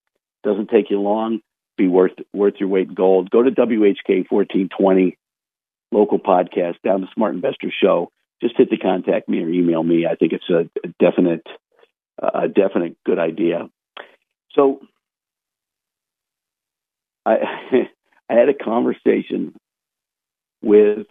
[0.44, 1.40] Doesn't take you long.
[1.78, 3.30] Be worth worth your weight in gold.
[3.30, 5.18] Go to WHK fourteen twenty
[5.92, 8.12] local podcast down the Smart Investor Show.
[8.42, 10.06] Just hit the contact me or email me.
[10.06, 11.46] I think it's a, definite
[12.22, 13.70] a definite good idea.
[14.52, 14.82] So
[17.26, 17.38] I
[18.30, 19.54] I had a conversation
[20.62, 21.08] with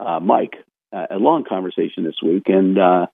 [0.00, 0.54] uh, Mike,
[0.92, 3.06] a long conversation this week, and uh,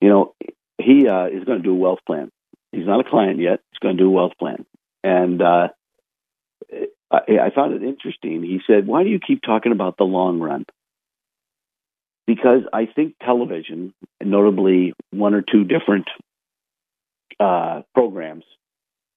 [0.00, 0.34] you know
[0.78, 2.30] he uh, is going to do a wealth plan.
[2.72, 3.60] He's not a client yet.
[3.70, 4.64] He's going to do a wealth plan,
[5.02, 5.68] and uh,
[7.10, 8.42] I, I found it interesting.
[8.42, 10.64] He said, "Why do you keep talking about the long run?"
[12.26, 13.92] Because I think television,
[14.22, 16.08] notably one or two different
[17.40, 18.44] uh, programs,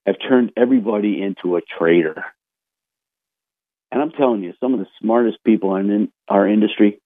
[0.06, 2.24] have turned everybody into a trader.
[3.92, 7.00] And I'm telling you, some of the smartest people in our industry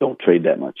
[0.00, 0.78] don't trade that much.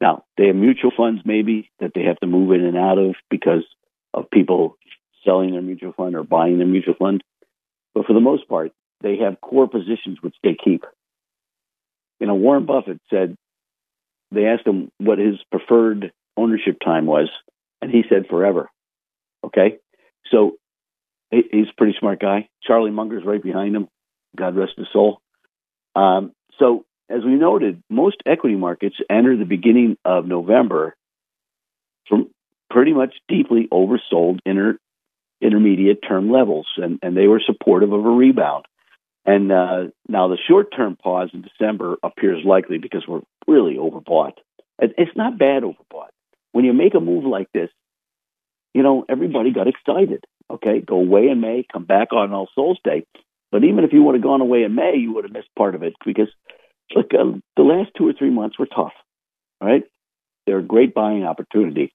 [0.00, 3.14] Now, they have mutual funds maybe that they have to move in and out of
[3.30, 3.64] because
[4.12, 4.76] of people
[5.24, 7.22] selling their mutual fund or buying their mutual fund.
[7.94, 8.72] But for the most part,
[9.02, 10.84] they have core positions which they keep.
[12.20, 13.36] You know, Warren Buffett said
[14.30, 17.28] they asked him what his preferred ownership time was,
[17.80, 18.68] and he said forever.
[19.44, 19.78] Okay,
[20.30, 20.56] so
[21.30, 22.48] he's a pretty smart guy.
[22.62, 23.88] Charlie Munger's right behind him.
[24.36, 25.20] God rest his soul.
[25.94, 30.96] Um, so, as we noted, most equity markets enter the beginning of November
[32.08, 32.30] from
[32.70, 34.78] pretty much deeply oversold inter,
[35.40, 38.64] intermediate term levels, and, and they were supportive of a rebound.
[39.26, 44.34] And uh, now the short term pause in December appears likely because we're really overbought.
[44.78, 46.10] It's not bad overbought.
[46.52, 47.70] When you make a move like this,
[48.74, 50.24] you know, everybody got excited.
[50.50, 53.06] Okay, go away in May, come back on All Souls Day.
[53.50, 55.74] But even if you would have gone away in May, you would have missed part
[55.74, 56.28] of it because,
[56.94, 58.92] look, uh, the last two or three months were tough.
[59.60, 59.84] Right,
[60.46, 61.92] they're a great buying opportunity,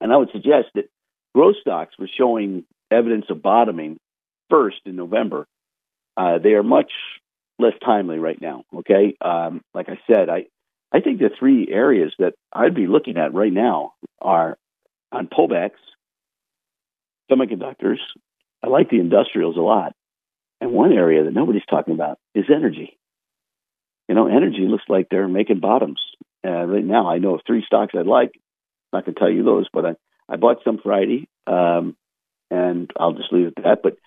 [0.00, 0.88] and I would suggest that
[1.34, 3.98] growth stocks were showing evidence of bottoming
[4.48, 5.46] first in November.
[6.16, 6.90] Uh, they are much
[7.58, 8.64] less timely right now.
[8.74, 10.46] Okay, um, like I said, I
[10.92, 14.58] I think the three areas that I'd be looking at right now are
[15.12, 15.78] on pullbacks,
[17.30, 17.98] semiconductors.
[18.62, 19.94] I like the industrials a lot.
[20.60, 22.98] And one area that nobody's talking about is energy.
[24.10, 26.00] You know, energy looks like they're making bottoms.
[26.44, 28.32] Uh, right now, I know of three stocks I'd like.
[28.34, 29.94] I'm not going to tell you those, but I,
[30.28, 31.96] I bought some Friday, um,
[32.50, 33.82] and I'll just leave it at that.
[33.84, 33.98] But,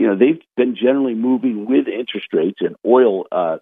[0.00, 3.58] you know, they've been generally moving with interest rates, and oil uh,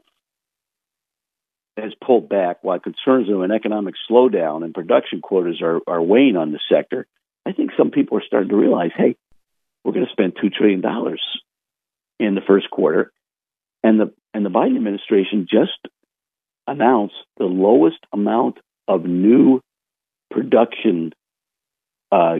[1.76, 6.38] has pulled back while concerns of an economic slowdown and production quotas are, are weighing
[6.38, 7.06] on the sector.
[7.44, 9.16] I think some people are starting to realize, hey,
[9.84, 10.82] we're going to spend $2 trillion
[12.20, 13.12] in the first quarter.
[13.86, 15.78] And the and the Biden administration just
[16.66, 18.58] announced the lowest amount
[18.88, 19.60] of new
[20.28, 21.12] production
[22.10, 22.38] uh,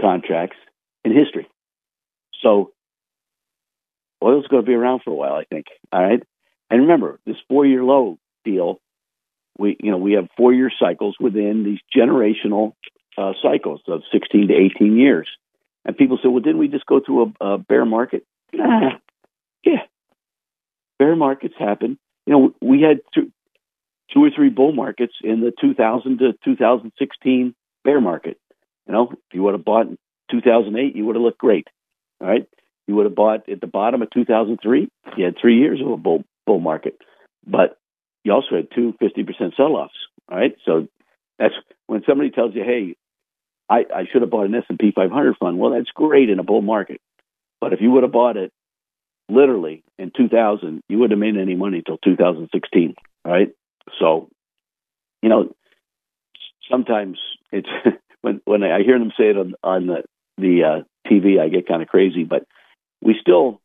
[0.00, 0.56] contracts
[1.04, 1.48] in history.
[2.44, 2.70] So
[4.22, 5.66] oil's going to be around for a while, I think.
[5.92, 6.22] All right,
[6.70, 8.78] and remember this four-year low deal.
[9.58, 12.74] We you know we have four-year cycles within these generational
[13.16, 15.26] uh, cycles of 16 to 18 years.
[15.84, 18.22] And people say, well, didn't we just go through a, a bear market?
[18.52, 18.92] Nah,
[19.64, 19.82] yeah,
[20.98, 21.98] bear markets happen.
[22.26, 23.32] You know, we had two,
[24.12, 28.38] two or three bull markets in the 2000 to 2016 bear market.
[28.86, 29.98] You know, if you would have bought in
[30.30, 31.68] 2008, you would have looked great.
[32.20, 32.46] All right.
[32.86, 34.88] You would have bought at the bottom of 2003.
[35.16, 36.96] You had three years of a bull, bull market,
[37.46, 37.78] but
[38.24, 39.94] you also had two 50% sell offs.
[40.30, 40.56] All right.
[40.64, 40.88] So
[41.38, 41.54] that's
[41.86, 42.96] when somebody tells you, hey,
[43.68, 45.58] I, I should have bought an S&P 500 fund.
[45.58, 47.00] Well, that's great in a bull market.
[47.60, 48.52] But if you would have bought it
[49.28, 52.94] literally in 2000, you wouldn't have made any money until 2016.
[53.24, 53.50] Right.
[53.98, 54.28] So,
[55.22, 55.54] you know,
[56.70, 57.18] sometimes
[57.52, 57.68] it's
[58.22, 60.02] when when I hear them say it on, on the
[60.36, 62.24] the uh, TV, I get kind of crazy.
[62.24, 62.44] But
[63.02, 63.60] we still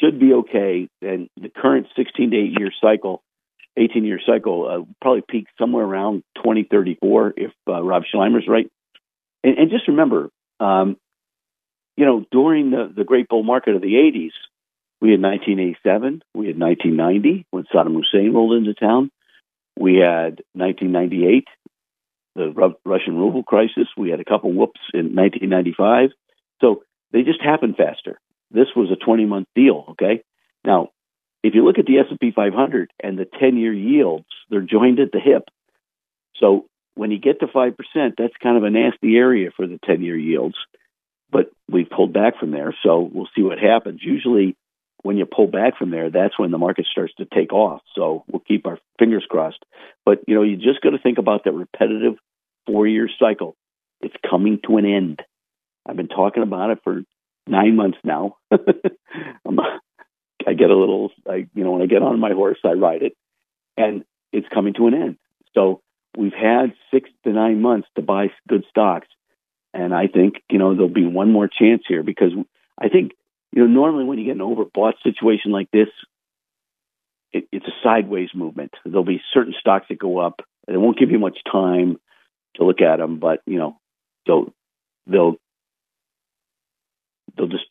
[0.00, 0.88] should be okay.
[1.02, 3.22] And the current 16 to 8 year cycle,
[3.76, 8.70] 18 year cycle, uh, probably peak somewhere around 2034 if uh, Rob Sluymer's right.
[9.44, 10.96] And, and just remember, um,
[11.96, 14.32] you know, during the, the great bull market of the 80s,
[15.00, 19.10] we had 1987, we had 1990 when Saddam Hussein rolled into town.
[19.78, 21.44] We had 1998,
[22.34, 23.88] the Ru- Russian ruble crisis.
[23.96, 26.10] We had a couple whoops in 1995.
[26.60, 26.82] So
[27.12, 28.18] they just happened faster.
[28.50, 29.84] This was a 20 month deal.
[29.90, 30.22] Okay.
[30.64, 30.88] Now,
[31.42, 35.12] if you look at the S&P 500 and the 10 year yields, they're joined at
[35.12, 35.44] the hip.
[36.40, 37.76] So when you get to 5%,
[38.16, 40.56] that's kind of a nasty area for the 10 year yields.
[41.30, 42.74] But we've pulled back from there.
[42.82, 44.00] So we'll see what happens.
[44.02, 44.56] Usually,
[45.06, 47.80] when you pull back from there, that's when the market starts to take off.
[47.94, 49.64] So we'll keep our fingers crossed.
[50.04, 52.14] But you know, you just got to think about that repetitive
[52.66, 53.56] four-year cycle.
[54.00, 55.22] It's coming to an end.
[55.86, 57.02] I've been talking about it for
[57.46, 58.36] nine months now.
[58.50, 63.02] I get a little, I, you know, when I get on my horse, I ride
[63.02, 63.16] it,
[63.76, 65.16] and it's coming to an end.
[65.54, 65.80] So
[66.16, 69.08] we've had six to nine months to buy good stocks,
[69.72, 72.32] and I think you know there'll be one more chance here because
[72.80, 73.12] I think
[73.56, 75.88] you know, normally when you get an overbought situation like this,
[77.32, 78.72] it, it's a sideways movement.
[78.84, 81.96] There'll be certain stocks that go up, and it won't give you much time
[82.56, 83.78] to look at them, but you know,
[84.26, 84.52] they'll
[85.06, 85.36] they'll
[87.34, 87.64] they'll just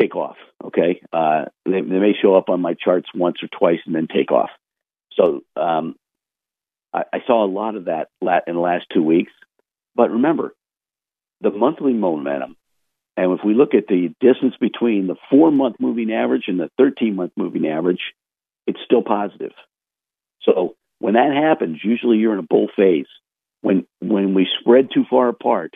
[0.00, 0.36] take off.
[0.62, 4.06] Okay, uh, they, they may show up on my charts once or twice and then
[4.06, 4.50] take off.
[5.16, 5.96] So um,
[6.94, 8.06] I, I saw a lot of that
[8.46, 9.32] in the last two weeks.
[9.96, 10.54] But remember,
[11.40, 12.56] the monthly momentum
[13.16, 16.70] and if we look at the distance between the four month moving average and the
[16.78, 18.00] 13 month moving average,
[18.66, 19.52] it's still positive.
[20.42, 23.06] So when that happens, usually you're in a bull phase.
[23.60, 25.74] When when we spread too far apart,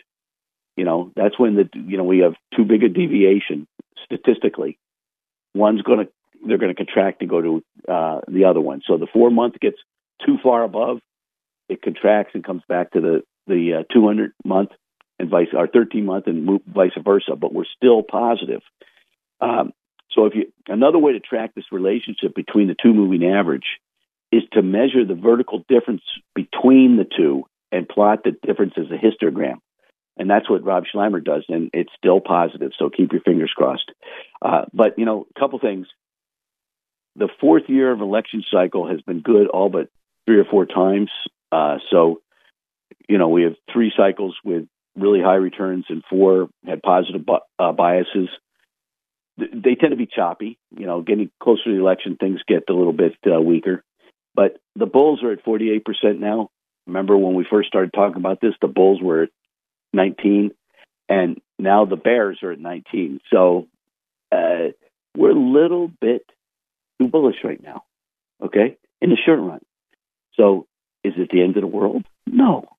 [0.76, 3.66] you know, that's when the you know we have too big a deviation
[4.04, 4.78] statistically.
[5.54, 6.12] One's going to
[6.46, 8.82] they're going to contract and go to uh, the other one.
[8.86, 9.76] So the four month gets
[10.24, 10.98] too far above,
[11.68, 14.70] it contracts and comes back to the the uh, 200 month
[15.18, 18.62] and vice our 13 month and vice versa, but we're still positive.
[19.40, 19.72] Um,
[20.10, 23.66] so if you another way to track this relationship between the two moving average
[24.32, 26.02] is to measure the vertical difference
[26.34, 29.56] between the two and plot the difference as a histogram.
[30.18, 32.72] And that's what Rob Sluymer does, and it's still positive.
[32.78, 33.92] So keep your fingers crossed.
[34.40, 35.86] Uh, but you know, a couple things.
[37.16, 39.88] The fourth year of election cycle has been good, all but
[40.26, 41.10] three or four times.
[41.52, 42.20] Uh, so,
[43.08, 44.66] you know, we have three cycles with
[44.96, 47.22] really high returns and four had positive
[47.58, 48.28] uh, biases.
[49.38, 50.58] They tend to be choppy.
[50.70, 53.84] You know, getting closer to the election, things get a little bit uh, weaker.
[54.34, 55.82] But the Bulls are at 48%
[56.18, 56.50] now.
[56.86, 59.30] Remember when we first started talking about this, the Bulls were at
[59.92, 60.52] 19,
[61.08, 63.20] and now the Bears are at 19.
[63.32, 63.66] So
[64.30, 64.72] uh,
[65.16, 66.22] we're a little bit
[67.00, 67.82] too bullish right now,
[68.42, 69.60] okay, in the short run.
[70.34, 70.66] So
[71.02, 72.04] Is it the end of the world?
[72.26, 72.75] No.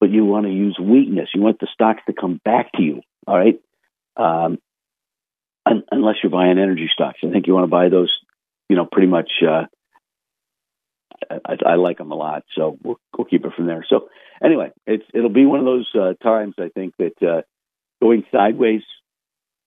[0.00, 1.28] But you want to use weakness.
[1.34, 3.02] You want the stocks to come back to you.
[3.26, 3.60] All right.
[4.16, 4.58] Um,
[5.66, 8.10] un- unless you're buying energy stocks, I think you want to buy those.
[8.68, 9.30] You know, pretty much.
[9.46, 9.66] Uh,
[11.30, 13.84] I, I like them a lot, so we'll, we'll keep it from there.
[13.88, 14.08] So
[14.42, 17.42] anyway, it's it'll be one of those uh, times I think that uh,
[18.00, 18.82] going sideways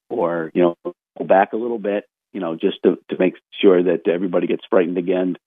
[0.10, 4.08] or you know back a little bit, you know, just to to make sure that
[4.08, 5.38] everybody gets frightened again.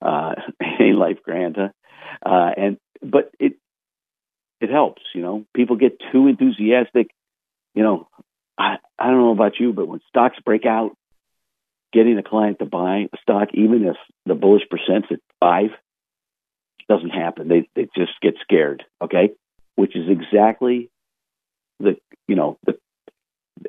[0.00, 0.34] Uh,
[0.80, 1.56] ain't life grand?
[1.58, 3.54] Uh, and but it
[4.60, 5.44] it helps, you know.
[5.54, 7.08] People get too enthusiastic.
[7.74, 8.08] You know,
[8.58, 10.96] I I don't know about you, but when stocks break out,
[11.92, 13.96] getting a client to buy a stock, even if
[14.26, 15.70] the bullish percent's at five,
[16.88, 17.48] doesn't happen.
[17.48, 18.84] They they just get scared.
[19.02, 19.30] Okay,
[19.76, 20.90] which is exactly
[21.78, 21.96] the
[22.28, 22.78] you know the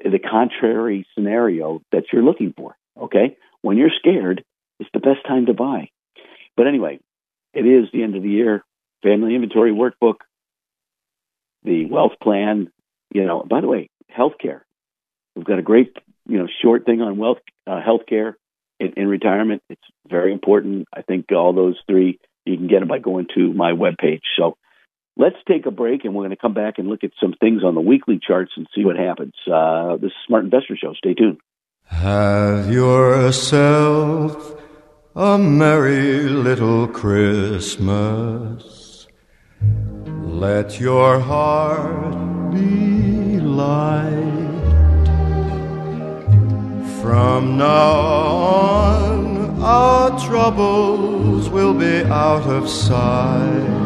[0.03, 2.75] the contrary scenario that you're looking for.
[2.99, 4.43] Okay, when you're scared,
[4.79, 5.89] it's the best time to buy.
[6.57, 6.99] But anyway,
[7.53, 8.63] it is the end of the year.
[9.03, 10.17] Family inventory workbook,
[11.63, 12.71] the wealth plan.
[13.13, 14.61] You know, by the way, healthcare.
[15.35, 15.95] We've got a great
[16.27, 18.33] you know short thing on wealth uh, healthcare
[18.79, 19.61] in, in retirement.
[19.69, 20.87] It's very important.
[20.93, 24.21] I think all those three you can get them by going to my webpage.
[24.37, 24.57] So
[25.15, 27.63] let's take a break, and we're going to come back and look at some things
[27.63, 29.33] on the weekly charts and see what happens.
[29.51, 30.93] Uh, this is Smart Investor Show.
[30.93, 31.37] Stay tuned.
[31.85, 34.55] Have yourself
[35.15, 38.80] a merry little Christmas.
[40.23, 44.41] Let your heart be light.
[47.01, 53.81] From now on, our troubles will be out of sight.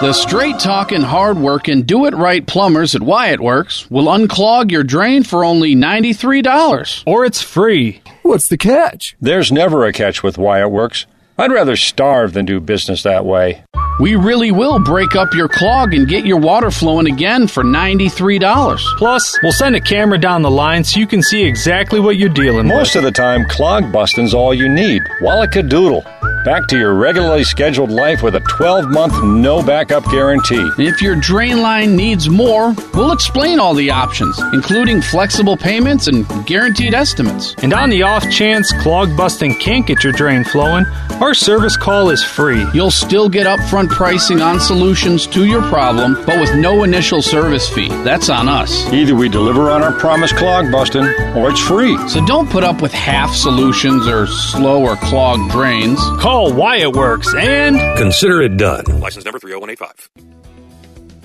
[0.00, 4.84] The straight talking, hard working, do it right plumbers at Wyatt Works will unclog your
[4.84, 7.04] drain for only $93.
[7.06, 8.02] Or it's free.
[8.22, 9.16] What's the catch?
[9.20, 11.06] There's never a catch with Wyatt Works.
[11.36, 13.64] I'd rather starve than do business that way.
[14.00, 18.78] We really will break up your clog and get your water flowing again for $93.
[18.98, 22.28] Plus, we'll send a camera down the line so you can see exactly what you're
[22.28, 22.78] dealing Most with.
[22.78, 25.02] Most of the time, clog busting's all you need.
[25.20, 26.04] Wallacadoodle.
[26.44, 30.68] Back to your regularly scheduled life with a 12 month no backup guarantee.
[30.76, 36.26] If your drain line needs more, we'll explain all the options, including flexible payments and
[36.46, 37.54] guaranteed estimates.
[37.62, 40.84] And on the off chance clog busting can't get your drain flowing,
[41.22, 42.66] our service call is free.
[42.74, 47.68] You'll still get upfront pricing on solutions to your problem, but with no initial service
[47.68, 47.88] fee.
[47.88, 48.92] That's on us.
[48.92, 51.04] Either we deliver on our promise clog busting,
[51.36, 51.96] or it's free.
[52.08, 55.98] So don't put up with half solutions or slow or clogged drains.
[56.20, 58.84] Call Wyatt Works and Consider it done.
[59.00, 60.43] License number 30185.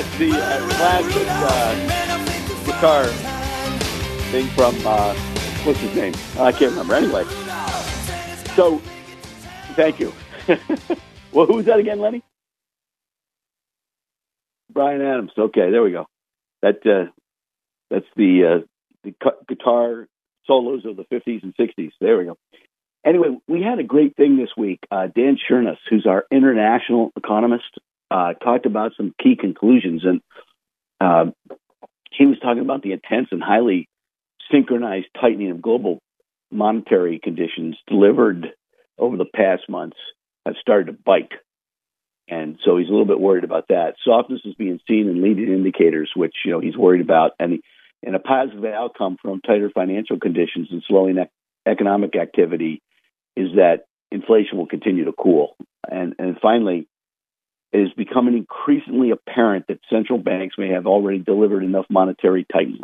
[0.00, 3.04] That's the uh, classic uh, guitar
[4.30, 5.12] thing from uh,
[5.64, 6.14] what's his name?
[6.38, 6.94] I can't remember.
[6.94, 7.24] Anyway,
[8.56, 8.78] so
[9.76, 10.10] thank you.
[11.32, 12.22] well, who's that again, Lenny?
[14.72, 15.32] Bryan Adams.
[15.36, 16.06] Okay, there we go.
[16.62, 17.10] That uh,
[17.90, 18.66] that's the uh,
[19.04, 19.14] the
[19.46, 20.08] guitar
[20.46, 21.92] solos of the fifties and sixties.
[22.00, 22.38] There we go.
[23.04, 24.80] Anyway, we had a great thing this week.
[24.90, 27.78] Uh, Dan Chornous, who's our international economist,
[28.10, 30.20] uh, talked about some key conclusions, and
[31.00, 31.30] uh,
[32.10, 33.88] he was talking about the intense and highly
[34.50, 36.00] synchronized tightening of global
[36.50, 38.48] monetary conditions delivered
[38.98, 39.96] over the past months
[40.44, 41.30] have started to bite.
[42.28, 43.94] And so he's a little bit worried about that.
[44.04, 47.60] Softness is being seen in leading indicators, which you know he's worried about, and
[48.02, 51.30] and a positive outcome from tighter financial conditions and slowing ec-
[51.66, 52.82] economic activity
[53.36, 55.56] is that inflation will continue to cool.
[55.90, 56.86] And and finally,
[57.72, 62.80] it is becoming increasingly apparent that central banks may have already delivered enough monetary tightening.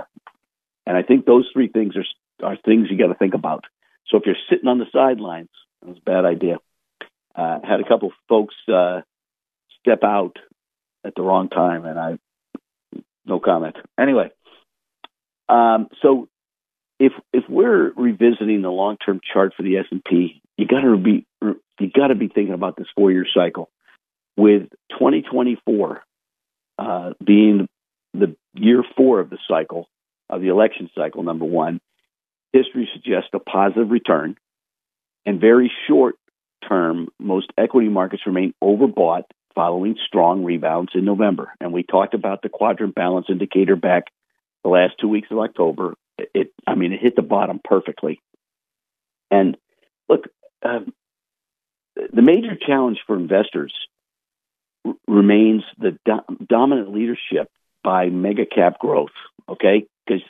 [0.87, 2.05] And I think those three things are
[2.43, 3.64] are things you got to think about.
[4.09, 5.49] So if you're sitting on the sidelines,
[5.84, 6.59] that's a bad idea.
[7.34, 9.01] Uh, had a couple folks uh,
[9.80, 10.37] step out
[11.05, 12.18] at the wrong time, and I
[13.24, 13.76] no comment.
[13.99, 14.30] Anyway,
[15.49, 16.28] um, so
[16.99, 20.80] if if we're revisiting the long term chart for the S and P, you got
[20.80, 23.70] to be you got to be thinking about this four year cycle.
[24.37, 26.03] With 2024
[26.78, 27.68] uh, being
[28.12, 29.89] the year four of the cycle,
[30.28, 31.80] of the election cycle, number one,
[32.53, 34.37] history suggests a positive return.
[35.24, 36.16] And very short
[36.68, 39.24] term, most equity markets remain overbought
[39.55, 41.53] following strong rebounds in November.
[41.61, 44.05] And we talked about the quadrant balance indicator back
[44.62, 45.95] the last two weeks of October.
[46.18, 48.20] It, I mean, it hit the bottom perfectly.
[49.30, 49.57] And
[50.09, 50.24] look,
[50.62, 50.93] um,
[51.95, 53.72] the major challenge for investors
[55.07, 57.51] remains the do- dominant leadership
[57.82, 59.11] by mega cap growth.
[59.49, 60.22] Okay, because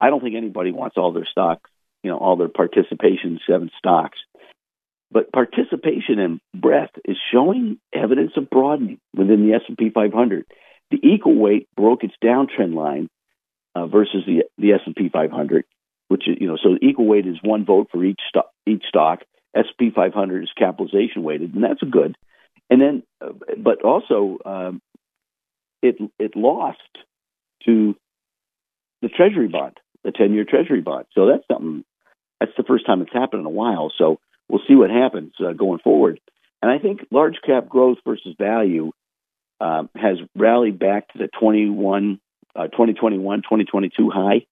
[0.00, 1.70] I don't think anybody wants all their stocks,
[2.02, 4.18] you know, all their participation in seven stocks.
[5.10, 10.44] But participation and breadth is showing evidence of broadening within the S&P 500.
[10.90, 13.08] The equal weight broke its downtrend line
[13.74, 15.64] uh, versus the the S&P 500,
[16.08, 18.50] which is you know so the equal weight is one vote for each stock.
[18.66, 19.20] Each stock.
[19.54, 22.16] S&P 500 is capitalization weighted, and that's good.
[22.70, 23.02] And then,
[23.58, 24.80] but also um,
[25.82, 26.78] it it lost
[27.66, 27.94] to
[29.02, 31.06] the Treasury bond, the 10-year Treasury bond.
[31.14, 31.84] So that's something.
[32.40, 33.92] That's the first time it's happened in a while.
[33.96, 36.20] So we'll see what happens uh, going forward.
[36.62, 38.92] And I think large cap growth versus value
[39.60, 42.20] um, has rallied back to the 21,
[42.56, 44.46] uh, 2021, 2022 high.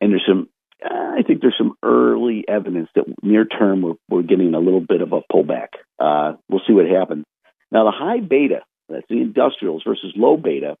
[0.00, 0.48] And there's some,
[0.84, 5.00] I think there's some early evidence that near term we're, we're getting a little bit
[5.00, 5.68] of a pullback.
[5.98, 7.24] Uh, we'll see what happens.
[7.76, 10.78] Now, the high beta, that's the industrials versus low beta,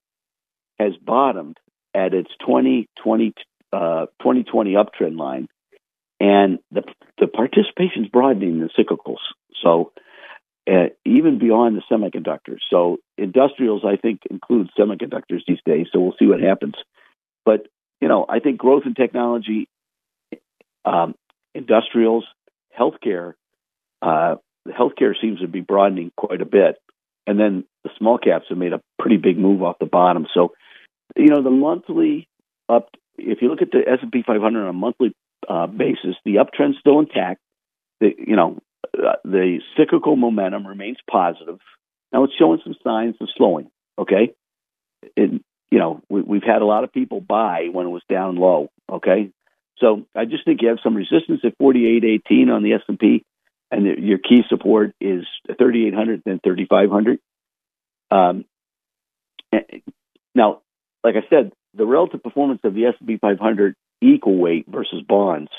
[0.78, 1.58] has bottomed
[1.94, 3.34] at its 2020,
[3.70, 5.46] uh, 2020 uptrend line
[6.18, 6.82] and the
[7.18, 9.20] the participation is broadening in the cyclicals.
[9.62, 9.92] So
[10.66, 12.60] uh, even beyond the semiconductors.
[12.70, 15.88] So industrials, I think, include semiconductors these days.
[15.92, 16.76] So we'll see what happens.
[17.44, 17.66] But
[18.00, 19.68] you know, I think growth in technology,
[20.86, 21.14] um,
[21.54, 22.24] industrials,
[22.78, 23.34] healthcare,
[24.00, 24.36] uh,
[24.66, 26.76] healthcare seems to be broadening quite a bit.
[27.26, 30.26] And then the small caps have made a pretty big move off the bottom.
[30.32, 30.52] So,
[31.16, 32.28] you know, the monthly
[32.68, 32.90] up.
[33.18, 35.12] If you look at the S and P 500 on a monthly
[35.48, 37.40] uh, basis, the uptrend's still intact.
[38.00, 38.58] The you know
[38.94, 41.58] uh, the cyclical momentum remains positive.
[42.12, 43.70] Now it's showing some signs of slowing.
[43.98, 44.34] Okay,
[45.16, 48.36] it, you know we, we've had a lot of people buy when it was down
[48.36, 48.68] low.
[48.90, 49.30] Okay,
[49.78, 53.24] so I just think you have some resistance at 48.18 on the S and P,
[53.70, 57.18] and the, your key support is 3,800 and 3,500.
[58.10, 58.44] Um,
[60.34, 60.60] now,
[61.02, 65.02] like I said, the relative performance of the S and P 500 equal weight versus
[65.06, 65.50] bonds.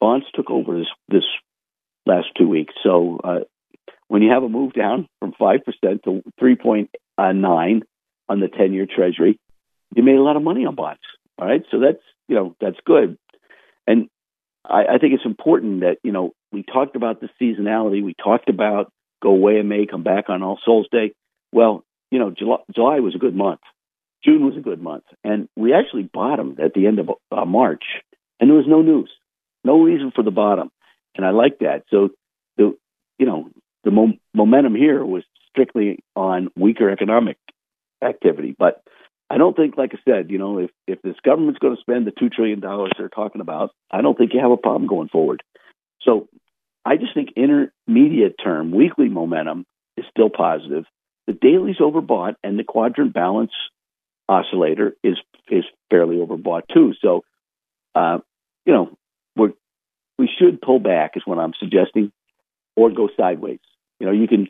[0.00, 1.24] Bonds took over this this
[2.04, 2.74] last two weeks.
[2.82, 3.40] So uh,
[4.08, 7.82] when you have a move down from five percent to three point nine
[8.28, 9.38] on the ten year Treasury,
[9.94, 11.00] you made a lot of money on bonds.
[11.38, 13.18] All right, so that's you know that's good,
[13.86, 14.08] and
[14.68, 18.02] I, I think it's important that you know we talked about the seasonality.
[18.02, 18.92] We talked about
[19.22, 21.12] go away in May, come back on All Souls Day.
[21.52, 23.60] Well, you know July, July was a good month.
[24.24, 27.84] June was a good month, and we actually bottomed at the end of uh, March,
[28.40, 29.10] and there was no news,
[29.64, 30.70] no reason for the bottom,
[31.14, 31.84] and I like that.
[31.90, 32.10] So
[32.56, 32.76] the
[33.18, 33.48] you know
[33.84, 37.38] the mo- momentum here was strictly on weaker economic
[38.02, 38.82] activity, but
[39.28, 42.06] I don't think, like I said, you know, if if this government's going to spend
[42.06, 45.08] the two trillion dollars they're talking about, I don't think you have a problem going
[45.08, 45.42] forward.
[46.02, 46.28] So
[46.84, 49.66] I just think intermediate term weekly momentum
[49.96, 50.84] is still positive.
[51.26, 53.50] The daily's overbought, and the quadrant balance
[54.28, 55.16] oscillator is
[55.50, 56.94] is fairly overbought too.
[57.02, 57.24] So,
[57.96, 58.18] uh,
[58.64, 58.96] you know,
[59.34, 59.48] we
[60.18, 62.12] we should pull back is what I'm suggesting,
[62.76, 63.58] or go sideways.
[63.98, 64.48] You know, you can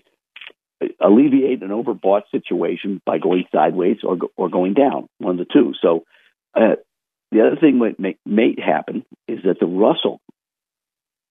[1.00, 5.72] alleviate an overbought situation by going sideways or or going down, one of the two.
[5.80, 6.04] So,
[6.54, 6.76] uh,
[7.32, 10.20] the other thing that may, may happen is that the Russell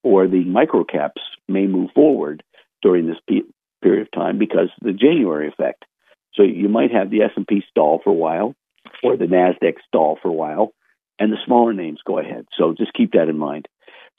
[0.04, 2.44] or the microcaps may move forward
[2.82, 3.50] during this pe-
[3.82, 5.86] period of time because of the January effect.
[6.34, 8.56] So you might have the S&P stall for a while
[9.04, 10.74] or the Nasdaq stall for a while
[11.18, 12.46] and the smaller names go ahead.
[12.58, 13.68] So just keep that in mind.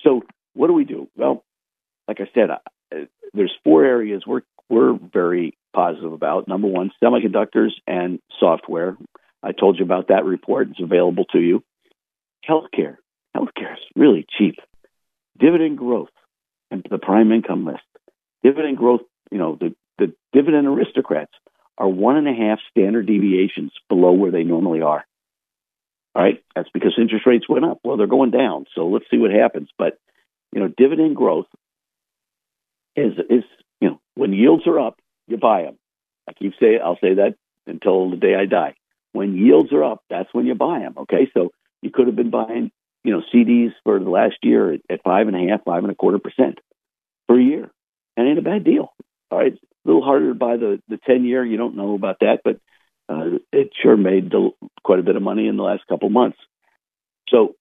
[0.01, 0.22] So
[0.55, 1.09] what do we do?
[1.14, 1.45] Well,
[2.09, 3.05] like I said, uh,
[3.35, 6.49] there's four areas we're we're very positive about.
[6.49, 8.97] Number one, semiconductors and software.
[9.43, 10.69] I told you about that report.
[10.71, 11.62] It's available to you.
[12.49, 12.97] Healthcare.
[13.37, 14.57] Healthcare is really cheap.
[15.39, 16.09] Dividend growth
[16.71, 17.83] and the prime income list.
[18.43, 21.33] Dividend growth, you know, the, the dividend aristocrats
[21.79, 25.05] are one and a half standard deviations below where they normally are.
[26.14, 27.81] All right, that's because interest rates went up.
[27.85, 29.69] Well, they're going down, so let's see what happens.
[29.77, 29.99] But
[30.53, 31.47] you know, dividend growth
[32.97, 33.45] is is
[34.17, 34.99] when yields are up,
[35.29, 35.79] you buy them.
[36.29, 37.37] I keep saying I'll say that
[37.67, 38.75] until the day I die.
[39.12, 40.95] When yields are up, that's when you buy them.
[40.99, 41.53] Okay, so
[41.83, 42.73] you could have been buying
[43.05, 45.93] you know CDs for the last year at, at five and a half, five and
[45.93, 46.59] a quarter percent
[47.29, 47.71] per year.
[48.17, 48.93] That ain't a bad deal.
[49.31, 51.45] All right, a little harder to buy the the ten year.
[51.45, 52.59] You don't know about that, but
[53.09, 54.51] uh, it sure made the,
[54.83, 56.39] quite a bit of money in the last couple months.
[57.29, 57.55] So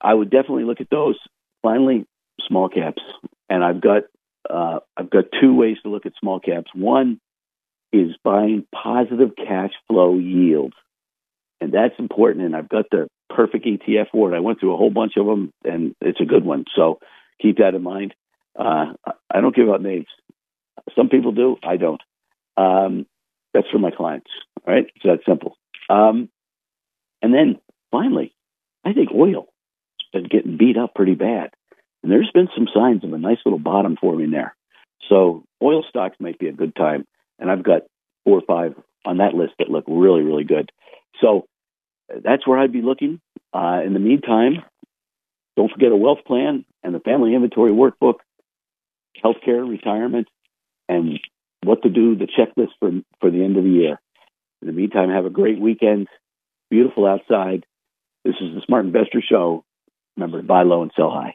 [0.00, 1.18] I would definitely look at those.
[1.62, 2.06] Finally,
[2.46, 3.02] small caps,
[3.48, 4.02] and I've got
[4.48, 6.70] uh, I've got two ways to look at small caps.
[6.74, 7.20] One
[7.92, 10.74] is buying positive cash flow yield,
[11.60, 12.44] and that's important.
[12.44, 14.36] And I've got the perfect ETF for it.
[14.36, 16.64] I went through a whole bunch of them, and it's a good one.
[16.74, 16.98] So
[17.40, 18.14] keep that in mind.
[18.58, 18.92] Uh,
[19.30, 20.06] I don't give out names.
[20.96, 21.56] Some people do.
[21.62, 22.00] I don't.
[22.56, 23.06] Um,
[23.52, 24.30] that's for my clients.
[24.66, 25.56] All right, it's that simple.
[25.88, 26.28] Um,
[27.22, 28.34] and then finally,
[28.84, 29.46] I think oil
[30.12, 31.50] has been getting beat up pretty bad,
[32.04, 34.54] and there's been some signs of a nice little bottom forming there.
[35.08, 37.06] So oil stocks might be a good time,
[37.38, 37.82] and I've got
[38.24, 38.74] four or five
[39.06, 40.70] on that list that look really, really good.
[41.22, 41.46] So
[42.22, 43.20] that's where I'd be looking.
[43.54, 44.62] Uh, in the meantime,
[45.56, 48.16] don't forget a wealth plan and the family inventory workbook,
[49.24, 50.28] healthcare, retirement,
[50.90, 51.18] and
[51.62, 52.90] what to do, the checklist for,
[53.20, 53.98] for the end of the year.
[54.60, 56.08] In the meantime, have a great weekend.
[56.68, 57.64] Beautiful outside.
[58.26, 59.64] This is the Smart Investor Show.
[60.18, 61.34] Remember buy low and sell high.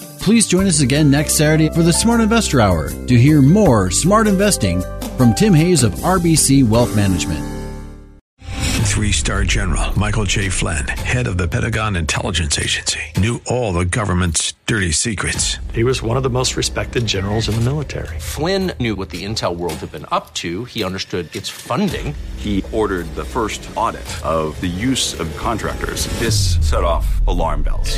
[0.21, 4.27] Please join us again next Saturday for the Smart Investor Hour to hear more smart
[4.27, 4.83] investing
[5.17, 7.39] from Tim Hayes of RBC Wealth Management.
[8.91, 10.49] Three star general Michael J.
[10.49, 15.57] Flynn, head of the Pentagon Intelligence Agency, knew all the government's dirty secrets.
[15.73, 18.19] He was one of the most respected generals in the military.
[18.19, 20.65] Flynn knew what the intel world had been up to.
[20.65, 22.13] He understood its funding.
[22.37, 26.05] He ordered the first audit of the use of contractors.
[26.19, 27.97] This set off alarm bells.